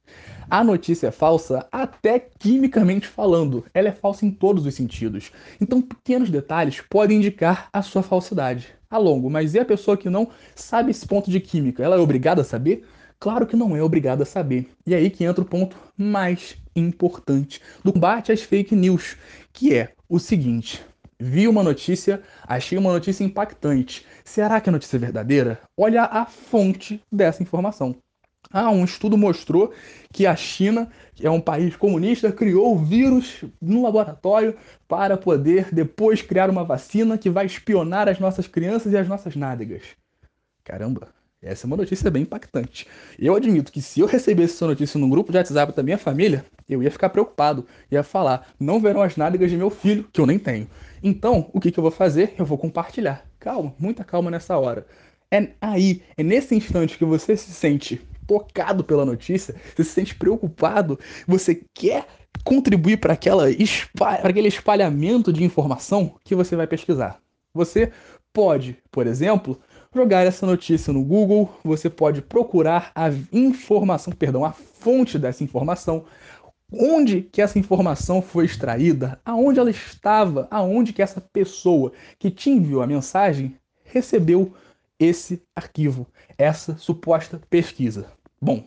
A 0.51 0.65
notícia 0.65 1.07
é 1.07 1.11
falsa 1.13 1.69
até 1.71 2.19
quimicamente 2.19 3.07
falando. 3.07 3.65
Ela 3.73 3.89
é 3.89 3.93
falsa 3.93 4.27
em 4.27 4.31
todos 4.31 4.67
os 4.67 4.75
sentidos. 4.75 5.31
Então, 5.61 5.81
pequenos 5.81 6.31
detalhes 6.31 6.83
podem 6.91 7.19
indicar 7.19 7.69
a 7.73 7.81
sua 7.81 8.03
falsidade 8.03 8.75
a 8.93 8.99
longo. 8.99 9.29
Mas 9.31 9.55
e 9.55 9.59
a 9.59 9.65
pessoa 9.65 9.97
que 9.97 10.11
não 10.11 10.29
sabe 10.55 10.91
esse 10.91 11.07
ponto 11.07 11.31
de 11.31 11.41
química? 11.41 11.83
Ela 11.83 11.97
é 11.97 11.99
obrigada 11.99 12.43
a 12.43 12.45
saber? 12.45 12.85
Claro 13.19 13.47
que 13.47 13.57
não 13.57 13.77
é 13.77 13.83
obrigada 13.83 14.25
a 14.25 14.27
saber. 14.27 14.69
E 14.87 14.95
aí 14.95 15.09
que 15.09 15.25
entra 15.25 15.43
o 15.43 15.47
ponto 15.47 15.77
mais 15.97 16.57
importante 16.75 17.61
do 17.85 17.93
combate 17.93 18.33
às 18.33 18.43
fake 18.43 18.75
news, 18.75 19.17
que 19.53 19.75
é 19.75 19.93
o 20.09 20.19
seguinte: 20.19 20.85
vi 21.19 21.47
uma 21.47 21.63
notícia, 21.63 22.23
achei 22.43 22.77
uma 22.77 22.93
notícia 22.93 23.25
impactante. 23.25 24.05
Será 24.25 24.61
que 24.61 24.69
a 24.69 24.73
notícia 24.73 24.97
é 24.97 25.01
verdadeira? 25.01 25.61
Olha 25.77 26.03
a 26.03 26.27
fonte 26.27 27.01
dessa 27.11 27.43
informação. 27.43 27.97
Ah, 28.53 28.71
um 28.71 28.85
estudo 28.85 29.17
mostrou 29.17 29.73
que 30.13 30.27
a 30.27 30.37
China, 30.37 30.91
que 31.15 31.27
é 31.27 31.31
um 31.31 31.41
país 31.41 31.75
comunista, 31.75 32.31
criou 32.31 32.75
o 32.75 32.79
vírus 32.79 33.45
no 33.61 33.83
laboratório 33.83 34.57
para 34.87 35.17
poder 35.17 35.73
depois 35.73 36.21
criar 36.21 36.51
uma 36.51 36.63
vacina 36.63 37.17
que 37.17 37.31
vai 37.31 37.47
espionar 37.47 38.09
as 38.09 38.19
nossas 38.19 38.47
crianças 38.47 38.93
e 38.93 38.97
as 38.97 39.09
nossas 39.09 39.35
nádegas. 39.35 39.83
Caramba, 40.63 41.09
essa 41.43 41.67
é 41.67 41.67
uma 41.67 41.79
notícia 41.79 42.11
bem 42.11 42.23
impactante. 42.23 42.87
Eu 43.19 43.35
admito 43.35 43.73
que 43.73 43.81
se 43.81 44.01
eu 44.01 44.07
recebesse 44.07 44.55
essa 44.55 44.67
notícia 44.67 45.01
no 45.01 45.09
grupo 45.09 45.33
de 45.33 45.39
WhatsApp 45.39 45.75
da 45.75 45.83
minha 45.83 45.99
família, 45.99 46.45
eu 46.69 46.83
ia 46.83 46.91
ficar 46.91 47.09
preocupado. 47.09 47.67
Ia 47.91 48.03
falar, 48.03 48.49
não 48.61 48.79
verão 48.79 49.03
as 49.03 49.17
nádegas 49.17 49.51
de 49.51 49.57
meu 49.57 49.71
filho, 49.71 50.07
que 50.13 50.21
eu 50.21 50.27
nem 50.27 50.39
tenho. 50.39 50.69
Então, 51.03 51.51
o 51.53 51.61
que, 51.61 51.73
que 51.73 51.79
eu 51.79 51.83
vou 51.83 51.91
fazer? 51.91 52.35
Eu 52.39 52.45
vou 52.45 52.59
compartilhar. 52.59 53.25
Calma, 53.41 53.75
muita 53.79 54.05
calma 54.05 54.31
nessa 54.31 54.57
hora. 54.57 54.87
É 55.33 55.49
aí, 55.61 56.03
é 56.17 56.23
nesse 56.23 56.55
instante 56.55 56.99
que 56.99 57.05
você 57.05 57.37
se 57.37 57.51
sente 57.53 58.01
tocado 58.33 58.83
pela 58.83 59.05
notícia, 59.05 59.55
você 59.75 59.85
se 59.85 59.91
sente 59.91 60.15
preocupado, 60.15 60.99
você 61.27 61.63
quer 61.75 62.07
contribuir 62.45 62.97
para 62.97 63.17
para 63.99 64.29
aquele 64.29 64.49
espalhamento 64.49 65.33
de 65.33 65.45
informação 65.45 66.15
que 66.25 66.35
você 66.35 66.57
vai 66.57 66.67
pesquisar. 66.67 67.19
Você 67.55 67.93
pode, 68.33 68.79
por 68.91 69.07
exemplo, 69.07 69.61
jogar 69.95 70.27
essa 70.27 70.47
notícia 70.47 70.93
no 70.93 71.05
Google, 71.05 71.55
você 71.63 71.91
pode 71.91 72.23
procurar 72.23 72.91
a 72.95 73.11
informação, 73.31 74.13
perdão, 74.13 74.45
a 74.45 74.53
fonte 74.53 75.19
dessa 75.19 75.45
informação, 75.45 76.07
onde 76.73 77.21
que 77.21 77.43
essa 77.43 77.59
informação 77.59 78.23
foi 78.23 78.47
extraída, 78.47 79.21
aonde 79.25 79.61
ela 79.61 79.71
estava, 79.71 80.49
aonde 80.51 80.95
que 80.95 81.03
essa 81.03 81.21
pessoa 81.21 81.93
que 82.19 82.31
te 82.31 82.49
enviou 82.49 82.81
a 82.81 82.87
mensagem 82.87 83.55
recebeu 83.85 84.55
esse 84.99 85.43
arquivo, 85.55 86.07
essa 86.39 86.77
suposta 86.77 87.41
pesquisa. 87.51 88.07
Bom, 88.45 88.65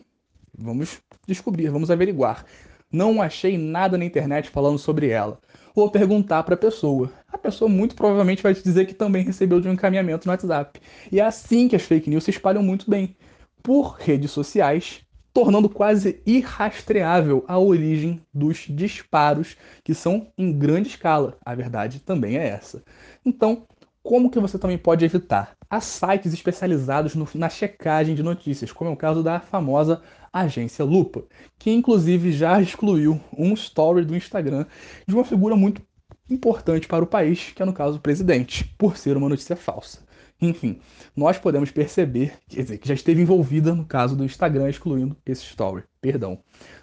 vamos 0.56 1.02
descobrir, 1.28 1.68
vamos 1.68 1.90
averiguar. 1.90 2.46
Não 2.90 3.20
achei 3.20 3.58
nada 3.58 3.98
na 3.98 4.06
internet 4.06 4.48
falando 4.48 4.78
sobre 4.78 5.10
ela. 5.10 5.38
Vou 5.74 5.90
perguntar 5.90 6.42
para 6.44 6.54
a 6.54 6.58
pessoa. 6.58 7.12
A 7.28 7.36
pessoa 7.36 7.68
muito 7.68 7.94
provavelmente 7.94 8.42
vai 8.42 8.54
te 8.54 8.62
dizer 8.62 8.86
que 8.86 8.94
também 8.94 9.22
recebeu 9.22 9.60
de 9.60 9.68
um 9.68 9.74
encaminhamento 9.74 10.26
no 10.26 10.32
WhatsApp. 10.32 10.80
E 11.12 11.20
é 11.20 11.22
assim 11.22 11.68
que 11.68 11.76
as 11.76 11.82
fake 11.82 12.08
news 12.08 12.24
se 12.24 12.30
espalham 12.30 12.62
muito 12.62 12.90
bem 12.90 13.14
por 13.62 13.96
redes 13.98 14.30
sociais, 14.30 15.02
tornando 15.34 15.68
quase 15.68 16.22
irrastreável 16.24 17.44
a 17.46 17.58
origem 17.58 18.22
dos 18.32 18.64
disparos, 18.70 19.58
que 19.84 19.92
são 19.92 20.32
em 20.38 20.58
grande 20.58 20.88
escala. 20.88 21.36
A 21.44 21.54
verdade 21.54 22.00
também 22.00 22.38
é 22.38 22.48
essa. 22.48 22.82
Então, 23.22 23.66
como 24.06 24.30
que 24.30 24.38
você 24.38 24.56
também 24.56 24.78
pode 24.78 25.04
evitar? 25.04 25.56
Há 25.68 25.80
sites 25.80 26.32
especializados 26.32 27.16
no, 27.16 27.28
na 27.34 27.48
checagem 27.48 28.14
de 28.14 28.22
notícias, 28.22 28.70
como 28.70 28.88
é 28.88 28.92
o 28.92 28.96
caso 28.96 29.20
da 29.20 29.40
famosa 29.40 30.00
agência 30.32 30.84
Lupa, 30.84 31.24
que 31.58 31.72
inclusive 31.72 32.30
já 32.30 32.62
excluiu 32.62 33.20
um 33.36 33.52
story 33.54 34.04
do 34.04 34.14
Instagram 34.14 34.64
de 35.08 35.12
uma 35.12 35.24
figura 35.24 35.56
muito 35.56 35.82
importante 36.30 36.86
para 36.86 37.02
o 37.02 37.06
país, 37.06 37.52
que 37.52 37.60
é 37.60 37.66
no 37.66 37.72
caso 37.72 37.96
o 37.98 38.00
presidente, 38.00 38.64
por 38.78 38.96
ser 38.96 39.16
uma 39.16 39.28
notícia 39.28 39.56
falsa. 39.56 40.05
Enfim, 40.40 40.78
nós 41.16 41.38
podemos 41.38 41.70
perceber, 41.70 42.34
quer 42.48 42.62
dizer, 42.62 42.78
que 42.78 42.88
já 42.88 42.94
esteve 42.94 43.22
envolvida 43.22 43.74
no 43.74 43.86
caso 43.86 44.14
do 44.14 44.24
Instagram 44.24 44.68
excluindo 44.68 45.16
esse 45.24 45.44
story, 45.44 45.84
perdão. 45.98 46.38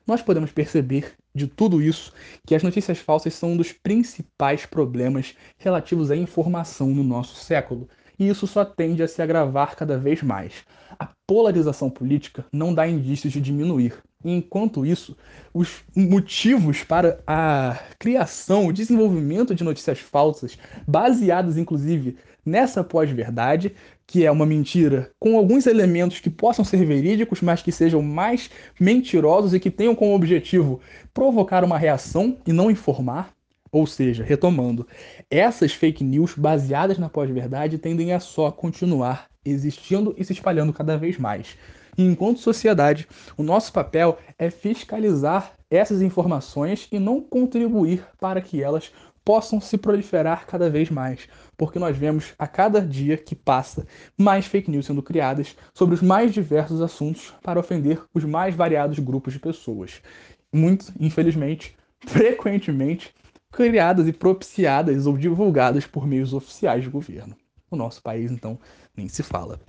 Nós 0.08 0.24
podemos 0.24 0.52
perceber 0.52 1.13
de 1.36 1.46
tudo 1.46 1.80
isso 1.80 2.12
que 2.48 2.56
as 2.56 2.63
notícias 2.63 2.98
falsas 2.98 3.36
são 3.36 3.52
um 3.52 3.58
dos 3.58 3.72
principais 3.72 4.66
problemas 4.66 5.36
relativos 5.58 6.10
à 6.10 6.16
informação 6.16 6.89
no 6.89 7.04
nosso 7.04 7.36
século, 7.36 7.88
e 8.18 8.28
isso 8.28 8.48
só 8.48 8.66
tende 8.66 9.04
a 9.04 9.08
se 9.08 9.22
agravar 9.22 9.76
cada 9.76 9.98
vez 9.98 10.24
mais. 10.24 10.63
A 10.98 11.10
polarização 11.28 11.89
política 11.89 12.46
não 12.52 12.74
dá 12.74 12.88
indícios 12.88 13.34
de 13.34 13.42
diminuir. 13.42 14.02
Enquanto 14.24 14.86
isso, 14.86 15.18
os 15.54 15.84
motivos 15.96 16.84
para 16.84 17.20
a 17.28 17.78
criação, 18.00 18.68
o 18.68 18.74
desenvolvimento 18.74 19.54
de 19.54 19.63
notícias 19.63 20.00
falsas, 20.00 20.58
baseadas 20.88 21.58
inclusive 21.58 22.18
nessa 22.45 22.84
pós-verdade, 22.84 23.73
que 24.06 24.25
é 24.25 24.32
uma 24.32 24.45
mentira 24.45 25.12
com 25.19 25.38
alguns 25.38 25.65
elementos 25.65 26.19
que 26.19 26.29
possam 26.29 26.63
ser 26.63 26.86
verídicos, 26.86 27.41
mas 27.41 27.62
que 27.62 27.71
sejam 27.71 28.01
mais 28.01 28.49
mentirosos 28.79 29.53
e 29.53 29.60
que 29.60 29.71
tenham 29.71 29.95
como 29.95 30.15
objetivo 30.15 30.82
provocar 31.13 31.63
uma 31.63 31.77
reação 31.77 32.38
e 32.45 32.53
não 32.53 32.69
informar. 32.69 33.32
Ou 33.71 33.88
seja, 33.88 34.23
retomando, 34.23 34.88
essas 35.32 35.73
fake 35.73 36.03
news 36.03 36.36
baseadas 36.36 36.99
na 36.99 37.10
pós-verdade 37.10 37.79
tendem 37.79 38.13
a 38.13 38.19
só 38.19 38.51
continuar 38.51 39.27
existindo 39.43 40.13
e 40.17 40.23
se 40.23 40.34
espalhando 40.34 40.71
cada 40.71 40.95
vez 40.95 41.17
mais. 41.17 41.58
E 41.97 42.03
enquanto 42.03 42.39
sociedade, 42.39 43.08
o 43.38 43.43
nosso 43.43 43.71
papel 43.71 44.17
é 44.38 44.49
fiscalizar 44.49 45.53
essas 45.75 46.01
informações 46.01 46.88
e 46.91 46.99
não 46.99 47.19
contribuir 47.19 48.05
para 48.19 48.41
que 48.41 48.62
elas 48.62 48.91
possam 49.25 49.59
se 49.62 49.77
proliferar 49.77 50.45
cada 50.45 50.69
vez 50.69 50.89
mais, 50.89 51.27
porque 51.57 51.79
nós 51.79 51.97
vemos 51.97 52.33
a 52.38 52.45
cada 52.45 52.81
dia 52.81 53.17
que 53.17 53.36
passa 53.36 53.88
mais 54.17 54.45
fake 54.45 54.69
news 54.69 54.86
sendo 54.86 55.01
criadas 55.01 55.55
sobre 55.73 55.95
os 55.95 56.01
mais 56.01 56.33
diversos 56.33 56.81
assuntos 56.81 57.33
para 57.41 57.59
ofender 57.59 58.01
os 58.13 58.25
mais 58.25 58.53
variados 58.53 58.99
grupos 58.99 59.33
de 59.33 59.39
pessoas. 59.39 60.01
Muito, 60.51 60.93
infelizmente, 60.99 61.75
frequentemente 62.05 63.13
criadas 63.51 64.07
e 64.07 64.13
propiciadas 64.13 65.05
ou 65.05 65.17
divulgadas 65.17 65.86
por 65.86 66.05
meios 66.05 66.33
oficiais 66.33 66.83
de 66.83 66.89
governo. 66.89 67.36
O 67.71 67.75
nosso 67.75 68.01
país, 68.01 68.31
então, 68.31 68.59
nem 68.95 69.07
se 69.07 69.23
fala. 69.23 69.59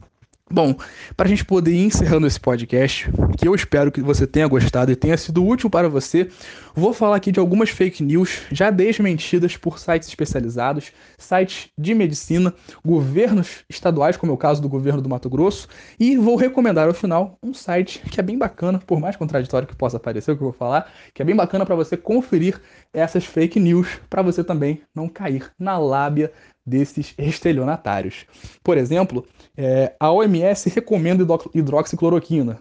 Bom, 0.51 0.77
para 1.17 1.27
a 1.27 1.29
gente 1.29 1.43
poder 1.43 1.73
ir 1.73 1.87
encerrando 1.87 2.27
esse 2.27 2.39
podcast, 2.39 3.11
que 3.39 3.49
eu 3.49 3.55
espero 3.55 3.91
que 3.91 4.03
você 4.03 4.27
tenha 4.27 4.47
gostado 4.47 4.93
e 4.93 4.97
tenha 4.97 5.17
sido 5.17 5.45
útil 5.45 5.71
para 5.71 5.89
você, 5.89 6.29
vou 6.75 6.93
falar 6.93 7.17
aqui 7.17 7.33
de 7.33 7.41
algumas 7.41 7.71
fake 7.71 8.05
news 8.05 8.43
já 8.53 8.71
desmentidas 8.71 9.57
por 9.57 9.79
sites 9.79 10.07
especializados, 10.07 10.93
sites 11.17 11.71
de 11.79 11.95
medicina, 11.95 12.53
governos 12.85 13.65
estaduais, 13.71 14.19
como 14.19 14.33
é 14.33 14.35
o 14.35 14.39
caso 14.39 14.61
do 14.61 14.69
governo 14.69 15.01
do 15.01 15.09
Mato 15.09 15.31
Grosso, 15.31 15.67
e 15.99 16.19
vou 16.19 16.37
recomendar 16.37 16.89
ao 16.89 16.95
final 16.95 17.39
um 17.43 17.55
site 17.55 18.01
que 18.01 18.21
é 18.21 18.23
bem 18.23 18.37
bacana, 18.37 18.79
por 18.79 19.01
mais 19.01 19.17
contraditório 19.17 19.67
que 19.67 19.75
possa 19.75 19.99
parecer 19.99 20.33
o 20.33 20.37
que 20.37 20.43
eu 20.43 20.49
vou 20.51 20.57
falar, 20.57 20.93
que 21.15 21.23
é 21.23 21.25
bem 21.25 21.35
bacana 21.35 21.65
para 21.65 21.75
você 21.75 21.97
conferir 21.97 22.61
essas 22.95 23.25
fake 23.25 23.61
news, 23.61 24.01
para 24.09 24.23
você 24.23 24.43
também 24.43 24.81
não 24.95 25.09
cair 25.09 25.51
na 25.59 25.77
lábia 25.77 26.33
desses 26.65 27.15
estelionatários. 27.19 28.25
Por 28.63 28.79
exemplo, 28.79 29.27
é, 29.57 29.95
a 30.01 30.11
OMS 30.11 30.71
recomenda 30.71 31.27
hidroxicloroquina. 31.53 32.59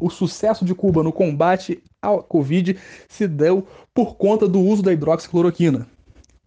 O 0.00 0.08
sucesso 0.08 0.64
de 0.64 0.74
Cuba 0.74 1.02
no 1.02 1.12
combate 1.12 1.82
à 2.00 2.16
Covid 2.16 2.78
se 3.08 3.28
deu 3.28 3.66
por 3.92 4.16
conta 4.16 4.48
do 4.48 4.60
uso 4.60 4.82
da 4.82 4.92
hidroxicloroquina. 4.92 5.86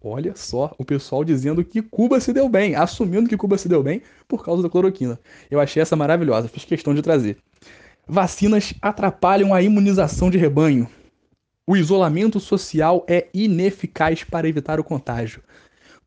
Olha 0.02 0.34
só, 0.36 0.72
o 0.78 0.84
pessoal 0.84 1.24
dizendo 1.24 1.64
que 1.64 1.82
Cuba 1.82 2.20
se 2.20 2.32
deu 2.32 2.48
bem, 2.48 2.76
assumindo 2.76 3.28
que 3.28 3.36
Cuba 3.36 3.58
se 3.58 3.68
deu 3.68 3.82
bem 3.82 4.02
por 4.28 4.44
causa 4.44 4.62
da 4.62 4.70
cloroquina. 4.70 5.18
Eu 5.50 5.58
achei 5.58 5.82
essa 5.82 5.96
maravilhosa, 5.96 6.48
fiz 6.48 6.64
questão 6.64 6.94
de 6.94 7.02
trazer. 7.02 7.38
Vacinas 8.06 8.72
atrapalham 8.80 9.52
a 9.52 9.60
imunização 9.60 10.30
de 10.30 10.38
rebanho. 10.38 10.88
O 11.68 11.76
isolamento 11.76 12.38
social 12.38 13.04
é 13.08 13.26
ineficaz 13.34 14.22
para 14.22 14.48
evitar 14.48 14.78
o 14.78 14.84
contágio. 14.84 15.42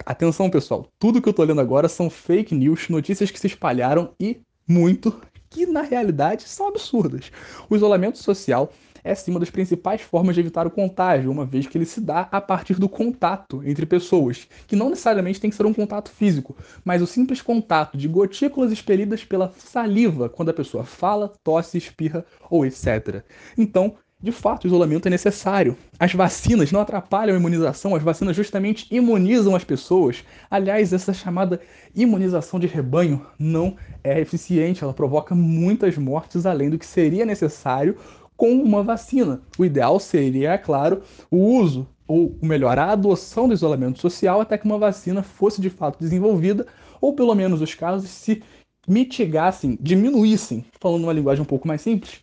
Atenção, 0.05 0.49
pessoal, 0.49 0.87
tudo 0.97 1.21
que 1.21 1.27
eu 1.27 1.33
tô 1.33 1.43
lendo 1.43 1.59
agora 1.59 1.89
são 1.89 2.09
fake 2.09 2.55
news, 2.55 2.87
notícias 2.87 3.29
que 3.29 3.37
se 3.37 3.47
espalharam 3.47 4.13
e 4.17 4.39
muito 4.65 5.21
que 5.49 5.65
na 5.65 5.81
realidade 5.81 6.47
são 6.47 6.69
absurdas. 6.69 7.29
O 7.69 7.75
isolamento 7.75 8.19
social 8.19 8.71
é 9.03 9.13
sim 9.13 9.31
uma 9.31 9.39
das 9.41 9.49
principais 9.49 9.99
formas 9.99 10.33
de 10.33 10.39
evitar 10.39 10.65
o 10.65 10.71
contágio, 10.71 11.29
uma 11.29 11.45
vez 11.45 11.67
que 11.67 11.77
ele 11.77 11.85
se 11.85 11.99
dá 11.99 12.29
a 12.31 12.39
partir 12.39 12.75
do 12.79 12.87
contato 12.87 13.61
entre 13.65 13.85
pessoas, 13.85 14.47
que 14.65 14.77
não 14.77 14.89
necessariamente 14.89 15.41
tem 15.41 15.49
que 15.49 15.57
ser 15.57 15.65
um 15.65 15.73
contato 15.73 16.09
físico, 16.09 16.55
mas 16.85 17.01
o 17.01 17.07
simples 17.07 17.41
contato 17.41 17.97
de 17.97 18.07
gotículas 18.07 18.71
expelidas 18.71 19.25
pela 19.25 19.51
saliva 19.57 20.29
quando 20.29 20.49
a 20.49 20.53
pessoa 20.53 20.85
fala, 20.85 21.33
tosse, 21.43 21.77
espirra 21.77 22.25
ou 22.49 22.65
etc. 22.65 23.25
Então, 23.57 23.97
de 24.21 24.33
fato, 24.33 24.65
o 24.65 24.67
isolamento 24.67 25.07
é 25.07 25.09
necessário. 25.09 25.77
As 25.97 26.13
vacinas 26.13 26.73
não 26.73 26.81
atrapalham 26.81 27.35
a 27.35 27.39
imunização, 27.39 27.95
as 27.95 28.03
vacinas 28.03 28.35
justamente 28.35 28.85
imunizam 28.91 29.55
as 29.55 29.63
pessoas. 29.63 30.25
Aliás, 30.51 30.91
essa 30.91 31.13
chamada 31.13 31.61
imunização 31.95 32.59
de 32.59 32.67
rebanho 32.67 33.25
não 33.39 33.77
é 34.03 34.19
eficiente, 34.19 34.83
ela 34.83 34.93
provoca 34.93 35.33
muitas 35.33 35.97
mortes 35.97 36.45
além 36.45 36.69
do 36.69 36.77
que 36.77 36.85
seria 36.85 37.25
necessário 37.25 37.95
com 38.35 38.51
uma 38.51 38.83
vacina. 38.83 39.41
O 39.57 39.63
ideal 39.63 39.97
seria, 40.01 40.51
é 40.51 40.57
claro, 40.57 41.01
o 41.31 41.37
uso, 41.37 41.87
ou 42.05 42.37
melhor, 42.41 42.77
a 42.77 42.91
adoção 42.91 43.47
do 43.47 43.53
isolamento 43.53 43.99
social 43.99 44.41
até 44.41 44.57
que 44.57 44.65
uma 44.65 44.77
vacina 44.77 45.23
fosse 45.23 45.61
de 45.61 45.69
fato 45.69 45.97
desenvolvida, 45.97 46.67
ou 46.99 47.13
pelo 47.13 47.33
menos 47.33 47.61
os 47.61 47.73
casos 47.73 48.09
se 48.09 48.43
mitigassem, 48.85 49.77
diminuíssem, 49.79 50.65
falando 50.81 51.03
uma 51.03 51.13
linguagem 51.13 51.41
um 51.41 51.45
pouco 51.45 51.67
mais 51.67 51.81
simples, 51.81 52.21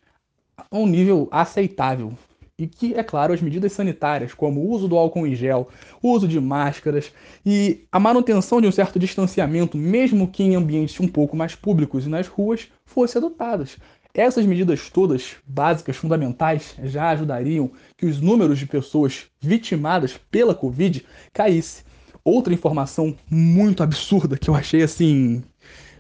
a 0.57 0.79
um 0.79 0.87
nível 0.87 1.29
aceitável. 1.31 2.13
E 2.59 2.67
que, 2.67 2.95
é 2.95 3.03
claro, 3.03 3.35
as 3.35 3.43
medidas 3.43 3.73
sanitárias, 3.73 4.33
como 4.33 4.63
o 4.63 4.71
uso 4.71 4.89
do 4.89 4.97
álcool 4.97 5.27
em 5.27 5.35
gel, 5.35 5.69
o 6.03 6.11
uso 6.11 6.27
de 6.27 6.41
máscaras 6.41 7.13
e 7.45 7.85
a 7.93 8.01
manutenção 8.01 8.63
de 8.63 8.67
um 8.67 8.73
certo 8.73 8.99
distanciamento, 8.99 9.77
mesmo 9.77 10.27
que 10.27 10.43
em 10.43 10.55
ambientes 10.55 10.99
um 10.99 11.07
pouco 11.07 11.37
mais 11.37 11.55
públicos 11.55 12.07
e 12.07 12.09
nas 12.09 12.27
ruas, 12.27 12.69
fossem 12.87 13.19
adotadas. 13.19 13.77
Essas 14.15 14.47
medidas 14.47 14.89
todas, 14.89 15.37
básicas, 15.47 15.97
fundamentais, 15.97 16.75
já 16.85 17.11
ajudariam 17.11 17.71
que 17.99 18.07
os 18.07 18.19
números 18.19 18.59
de 18.59 18.65
pessoas 18.65 19.27
vitimadas 19.39 20.19
pela 20.31 20.55
Covid 20.55 21.05
caísse. 21.35 21.85
Outra 22.25 22.55
informação 22.55 23.15
muito 23.31 23.83
absurda 23.83 24.39
que 24.39 24.49
eu 24.49 24.55
achei 24.55 24.83
assim 24.83 25.45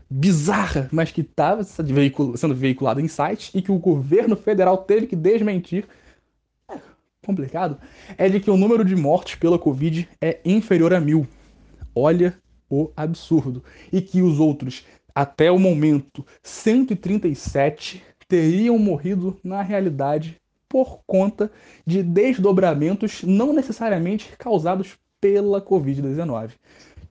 bizarra, 0.08 0.88
mas 0.92 1.10
que 1.10 1.20
estava 1.20 1.64
sendo 1.64 2.54
veiculada 2.54 3.00
em 3.00 3.08
sites 3.08 3.50
e 3.54 3.60
que 3.60 3.72
o 3.72 3.78
governo 3.78 4.36
federal 4.36 4.78
teve 4.78 5.06
que 5.06 5.16
desmentir. 5.16 5.86
É 6.70 6.78
complicado. 7.24 7.78
É 8.16 8.28
de 8.28 8.40
que 8.40 8.50
o 8.50 8.56
número 8.56 8.84
de 8.84 8.94
mortes 8.94 9.34
pela 9.34 9.58
Covid 9.58 10.08
é 10.20 10.40
inferior 10.44 10.94
a 10.94 11.00
mil. 11.00 11.26
Olha 11.94 12.38
o 12.70 12.90
absurdo. 12.96 13.62
E 13.92 14.00
que 14.00 14.22
os 14.22 14.38
outros, 14.38 14.84
até 15.14 15.50
o 15.50 15.58
momento, 15.58 16.24
137 16.42 18.02
teriam 18.28 18.78
morrido 18.78 19.38
na 19.42 19.62
realidade 19.62 20.40
por 20.68 21.00
conta 21.06 21.50
de 21.86 22.02
desdobramentos 22.02 23.22
não 23.22 23.52
necessariamente 23.52 24.36
causados 24.36 24.98
pela 25.20 25.60
Covid-19 25.60 26.50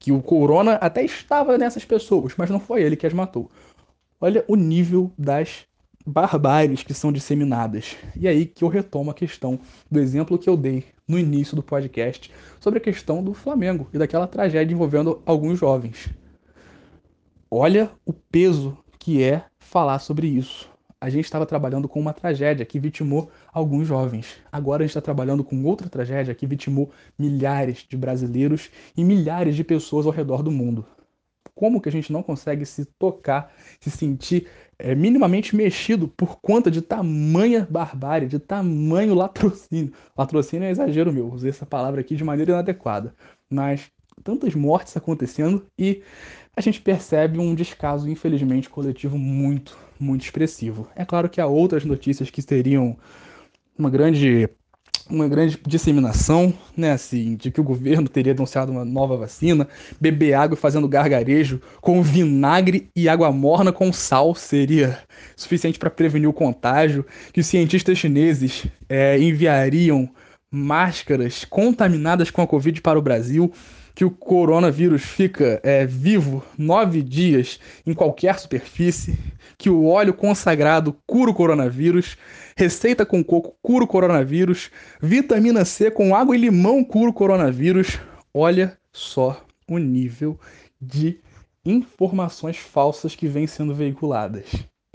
que 0.06 0.12
o 0.12 0.22
corona 0.22 0.74
até 0.74 1.04
estava 1.04 1.58
nessas 1.58 1.84
pessoas, 1.84 2.36
mas 2.38 2.48
não 2.48 2.60
foi 2.60 2.84
ele 2.84 2.96
que 2.96 3.08
as 3.08 3.14
matou. 3.14 3.50
Olha 4.22 4.46
o 4.48 4.56
nível 4.56 5.12
das 5.18 5.66
barbáries 6.06 6.84
que 6.84 6.94
são 6.94 7.12
disseminadas. 7.12 7.96
E 8.16 8.28
aí 8.28 8.46
que 8.46 8.64
eu 8.64 8.68
retomo 8.68 9.10
a 9.10 9.16
questão 9.16 9.60
do 9.90 10.00
exemplo 10.00 10.38
que 10.38 10.48
eu 10.48 10.56
dei 10.56 10.86
no 11.08 11.18
início 11.18 11.56
do 11.56 11.64
podcast 11.64 12.32
sobre 12.60 12.78
a 12.78 12.82
questão 12.84 13.24
do 13.24 13.34
Flamengo 13.34 13.88
e 13.92 13.98
daquela 13.98 14.28
tragédia 14.28 14.76
envolvendo 14.76 15.24
alguns 15.26 15.58
jovens. 15.58 16.08
Olha 17.50 17.90
o 18.06 18.14
peso 18.14 18.78
que 19.00 19.24
é 19.24 19.46
falar 19.58 19.98
sobre 19.98 20.28
isso 20.28 20.70
a 21.00 21.10
gente 21.10 21.26
estava 21.26 21.46
trabalhando 21.46 21.88
com 21.88 22.00
uma 22.00 22.14
tragédia 22.14 22.66
que 22.66 22.80
vitimou 22.80 23.30
alguns 23.52 23.88
jovens. 23.88 24.38
Agora 24.52 24.84
a 24.84 24.86
gente 24.86 24.92
está 24.92 25.02
trabalhando 25.02 25.44
com 25.44 25.64
outra 25.64 25.90
tragédia 25.90 26.34
que 26.34 26.48
vitimou 26.48 26.92
milhares 27.18 27.86
de 27.88 27.98
brasileiros 27.98 28.70
e 28.96 29.04
milhares 29.04 29.56
de 29.56 29.64
pessoas 29.64 30.06
ao 30.06 30.12
redor 30.12 30.42
do 30.42 30.52
mundo. 30.52 30.86
Como 31.54 31.80
que 31.80 31.88
a 31.88 31.92
gente 31.92 32.12
não 32.12 32.22
consegue 32.22 32.66
se 32.66 32.86
tocar, 33.00 33.54
se 33.80 33.90
sentir 33.90 34.48
é, 34.78 34.94
minimamente 34.94 35.56
mexido 35.56 36.08
por 36.08 36.40
conta 36.42 36.70
de 36.70 36.82
tamanha 36.82 37.66
barbárie, 37.70 38.28
de 38.28 38.40
tamanho 38.40 39.14
latrocínio? 39.14 39.94
Latrocínio 40.18 40.66
é 40.66 40.72
exagero 40.72 41.14
meu, 41.14 41.32
usei 41.32 41.50
essa 41.50 41.66
palavra 41.66 42.02
aqui 42.02 42.16
de 42.16 42.24
maneira 42.24 42.52
inadequada. 42.52 43.16
Mas 43.50 43.90
tantas 44.24 44.56
mortes 44.56 44.96
acontecendo 44.98 45.66
e 45.78 46.02
a 46.58 46.62
gente 46.62 46.82
percebe 46.82 47.38
um 47.40 47.54
descaso, 47.54 48.10
infelizmente, 48.10 48.70
coletivo 48.70 49.18
muito, 49.18 49.78
muito 50.00 50.24
expressivo. 50.24 50.88
É 50.96 51.06
claro 51.06 51.30
que 51.30 51.42
há 51.42 51.48
outras 51.48 51.86
notícias 51.86 52.30
que 52.30 52.42
teriam 52.42 52.98
uma 53.78 53.90
grande 53.90 54.50
uma 55.08 55.28
grande 55.28 55.60
disseminação, 55.66 56.52
né, 56.76 56.92
assim, 56.92 57.36
de 57.36 57.52
que 57.52 57.62
o 57.62 57.64
governo 57.64 58.10
teria 58.10 58.34
anunciado 58.34 58.72
uma 58.72 58.84
nova 58.84 59.16
vacina, 59.16 59.68
beber 60.02 60.34
água 60.34 60.58
fazendo 60.58 60.88
gargarejo 60.88 61.62
com 61.80 62.02
vinagre 62.02 62.90
e 62.96 63.08
água 63.08 63.32
morna 63.32 63.72
com 63.72 63.94
sal 63.94 64.34
seria 64.34 64.98
suficiente 65.36 65.78
para 65.78 65.92
prevenir 65.92 66.28
o 66.28 66.34
contágio, 66.34 67.06
que 67.32 67.40
os 67.40 67.46
cientistas 67.46 67.98
chineses 67.98 68.66
é, 68.90 69.20
enviariam 69.20 70.10
máscaras 70.50 71.46
contaminadas 71.46 72.32
com 72.32 72.42
a 72.42 72.48
Covid 72.48 72.82
para 72.82 72.98
o 72.98 73.02
Brasil, 73.02 73.52
que 73.96 74.04
o 74.04 74.12
coronavírus 74.12 75.04
fica 75.04 75.60
é, 75.64 75.86
vivo 75.86 76.44
nove 76.58 77.02
dias 77.02 77.60
em 77.88 77.94
qualquer 77.94 78.38
superfície, 78.38 79.18
que 79.58 79.70
o 79.70 79.86
óleo 79.86 80.14
consagrado 80.14 80.96
cura 81.08 81.32
o 81.32 81.34
coronavírus, 81.34 82.18
receita 82.58 83.06
com 83.06 83.24
coco 83.24 83.56
cura 83.62 83.86
o 83.86 83.88
coronavírus, 83.88 84.70
vitamina 85.02 85.64
C 85.64 85.90
com 85.90 86.14
água 86.14 86.36
e 86.36 86.40
limão 86.40 86.84
cura 86.84 87.10
o 87.10 87.14
coronavírus. 87.14 87.98
Olha 88.34 88.78
só 88.92 89.42
o 89.66 89.78
nível 89.78 90.38
de 90.82 91.22
informações 91.66 92.58
falsas 92.58 93.16
que 93.16 93.28
vêm 93.28 93.48
sendo 93.48 93.74
veiculadas. 93.74 94.46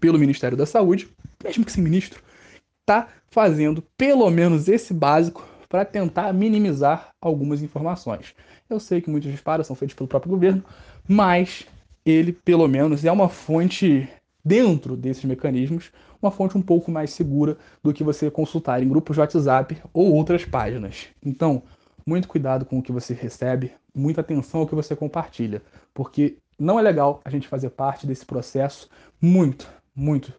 Pelo 0.00 0.18
Ministério 0.18 0.56
da 0.56 0.66
Saúde, 0.66 1.08
mesmo 1.42 1.64
que 1.64 1.72
sem 1.72 1.84
ministro, 1.84 2.22
está 2.80 3.08
fazendo 3.30 3.82
pelo 3.96 4.30
menos 4.30 4.68
esse 4.68 4.94
básico 4.94 5.46
para 5.68 5.84
tentar 5.84 6.32
minimizar 6.32 7.10
algumas 7.20 7.62
informações. 7.62 8.34
Eu 8.68 8.80
sei 8.80 9.00
que 9.00 9.10
muitos 9.10 9.30
disparos 9.30 9.66
são 9.66 9.76
feitos 9.76 9.94
pelo 9.94 10.08
próprio 10.08 10.30
governo, 10.30 10.64
mas 11.06 11.66
ele, 12.06 12.32
pelo 12.32 12.68
menos, 12.68 13.04
é 13.04 13.12
uma 13.12 13.28
fonte 13.28 14.08
dentro 14.44 14.96
desses 14.96 15.24
mecanismos, 15.24 15.90
uma 16.24 16.30
fonte 16.30 16.56
um 16.56 16.62
pouco 16.62 16.90
mais 16.90 17.10
segura 17.10 17.56
do 17.82 17.92
que 17.92 18.02
você 18.02 18.30
consultar 18.30 18.82
em 18.82 18.88
grupos 18.88 19.16
de 19.16 19.20
WhatsApp 19.20 19.80
ou 19.92 20.12
outras 20.12 20.44
páginas. 20.44 21.08
Então, 21.24 21.62
muito 22.06 22.28
cuidado 22.28 22.64
com 22.64 22.78
o 22.78 22.82
que 22.82 22.92
você 22.92 23.14
recebe, 23.14 23.72
muita 23.94 24.20
atenção 24.20 24.60
ao 24.60 24.66
que 24.66 24.74
você 24.74 24.94
compartilha, 24.96 25.62
porque 25.92 26.38
não 26.58 26.78
é 26.78 26.82
legal 26.82 27.20
a 27.24 27.30
gente 27.30 27.48
fazer 27.48 27.70
parte 27.70 28.06
desse 28.06 28.24
processo 28.24 28.88
muito, 29.20 29.68
muito, 29.94 30.32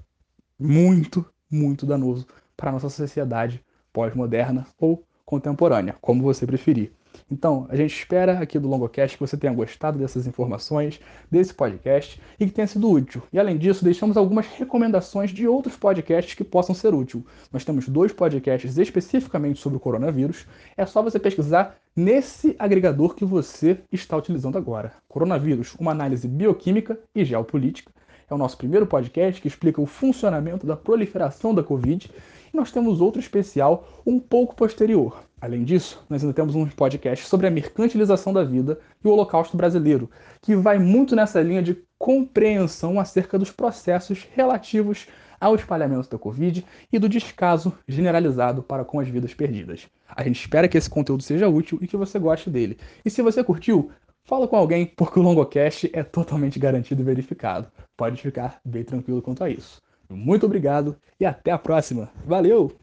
muito, 0.59 1.25
muito 1.49 1.85
danoso 1.85 2.27
para 2.55 2.69
a 2.69 2.73
nossa 2.73 2.89
sociedade 2.89 3.63
pós-moderna 3.91 4.65
ou 4.79 5.03
contemporânea, 5.25 5.95
como 6.01 6.23
você 6.23 6.45
preferir. 6.45 6.91
Então, 7.29 7.65
a 7.69 7.75
gente 7.75 7.95
espera 7.95 8.37
aqui 8.39 8.59
do 8.59 8.67
Longocast 8.67 9.17
que 9.17 9.25
você 9.25 9.35
tenha 9.35 9.51
gostado 9.51 9.97
dessas 9.97 10.27
informações, 10.27 10.99
desse 11.29 11.51
podcast 11.53 12.21
e 12.39 12.45
que 12.45 12.51
tenha 12.51 12.67
sido 12.67 12.89
útil. 12.89 13.23
E 13.33 13.39
além 13.39 13.57
disso, 13.57 13.83
deixamos 13.83 14.15
algumas 14.15 14.45
recomendações 14.45 15.31
de 15.31 15.47
outros 15.47 15.75
podcasts 15.75 16.35
que 16.35 16.43
possam 16.43 16.75
ser 16.75 16.93
úteis. 16.93 17.23
Nós 17.51 17.65
temos 17.65 17.87
dois 17.87 18.13
podcasts 18.13 18.77
especificamente 18.77 19.59
sobre 19.59 19.77
o 19.77 19.79
coronavírus. 19.79 20.45
É 20.77 20.85
só 20.85 21.01
você 21.01 21.17
pesquisar 21.17 21.75
nesse 21.95 22.55
agregador 22.59 23.15
que 23.15 23.25
você 23.25 23.79
está 23.91 24.15
utilizando 24.15 24.57
agora. 24.57 24.93
Coronavírus, 25.07 25.75
uma 25.79 25.91
análise 25.91 26.27
bioquímica 26.27 26.99
e 27.15 27.25
geopolítica. 27.25 27.91
É 28.29 28.33
o 28.33 28.37
nosso 28.37 28.57
primeiro 28.57 28.85
podcast 28.87 29.41
que 29.41 29.47
explica 29.47 29.81
o 29.81 29.85
funcionamento 29.85 30.65
da 30.65 30.75
proliferação 30.75 31.53
da 31.53 31.63
Covid. 31.63 32.11
E 32.53 32.57
nós 32.57 32.71
temos 32.71 33.01
outro 33.01 33.19
especial 33.19 33.87
um 34.05 34.19
pouco 34.19 34.55
posterior, 34.55 35.25
Além 35.45 35.63
disso, 35.63 36.03
nós 36.09 36.23
ainda 36.23 36.33
temos 36.33 36.55
um 36.55 36.65
podcast 36.65 37.27
sobre 37.27 37.45
a 37.45 37.51
mercantilização 37.51 38.33
da 38.33 38.43
vida 38.43 38.79
e 39.03 39.07
o 39.07 39.11
Holocausto 39.11 39.55
brasileiro, 39.55 40.09
que 40.41 40.55
vai 40.55 40.79
muito 40.79 41.15
nessa 41.15 41.39
linha 41.39 41.61
de 41.61 41.77
compreensão 41.99 42.99
acerca 42.99 43.37
dos 43.37 43.51
processos 43.51 44.27
relativos 44.33 45.07
ao 45.39 45.53
espalhamento 45.53 46.09
da 46.09 46.17
Covid 46.17 46.65
e 46.91 46.97
do 46.97 47.07
descaso 47.07 47.77
generalizado 47.87 48.63
para 48.63 48.83
com 48.83 48.99
as 48.99 49.07
vidas 49.07 49.35
perdidas. 49.35 49.87
A 50.09 50.23
gente 50.23 50.39
espera 50.39 50.67
que 50.67 50.79
esse 50.79 50.89
conteúdo 50.89 51.21
seja 51.21 51.47
útil 51.47 51.77
e 51.79 51.87
que 51.87 51.95
você 51.95 52.17
goste 52.17 52.49
dele. 52.49 52.77
E 53.05 53.09
se 53.11 53.21
você 53.21 53.43
curtiu, 53.43 53.91
fala 54.25 54.47
com 54.47 54.57
alguém, 54.57 54.85
porque 54.85 55.19
o 55.19 55.21
Longocast 55.21 55.89
é 55.93 56.03
totalmente 56.03 56.59
garantido 56.59 57.01
e 57.01 57.05
verificado. 57.05 57.71
Pode 57.95 58.21
ficar 58.21 58.59
bem 58.65 58.83
tranquilo 58.83 59.21
quanto 59.21 59.43
a 59.43 59.49
isso. 59.49 59.81
Muito 60.09 60.45
obrigado 60.45 60.95
e 61.19 61.25
até 61.25 61.51
a 61.51 61.57
próxima. 61.57 62.09
Valeu! 62.25 62.75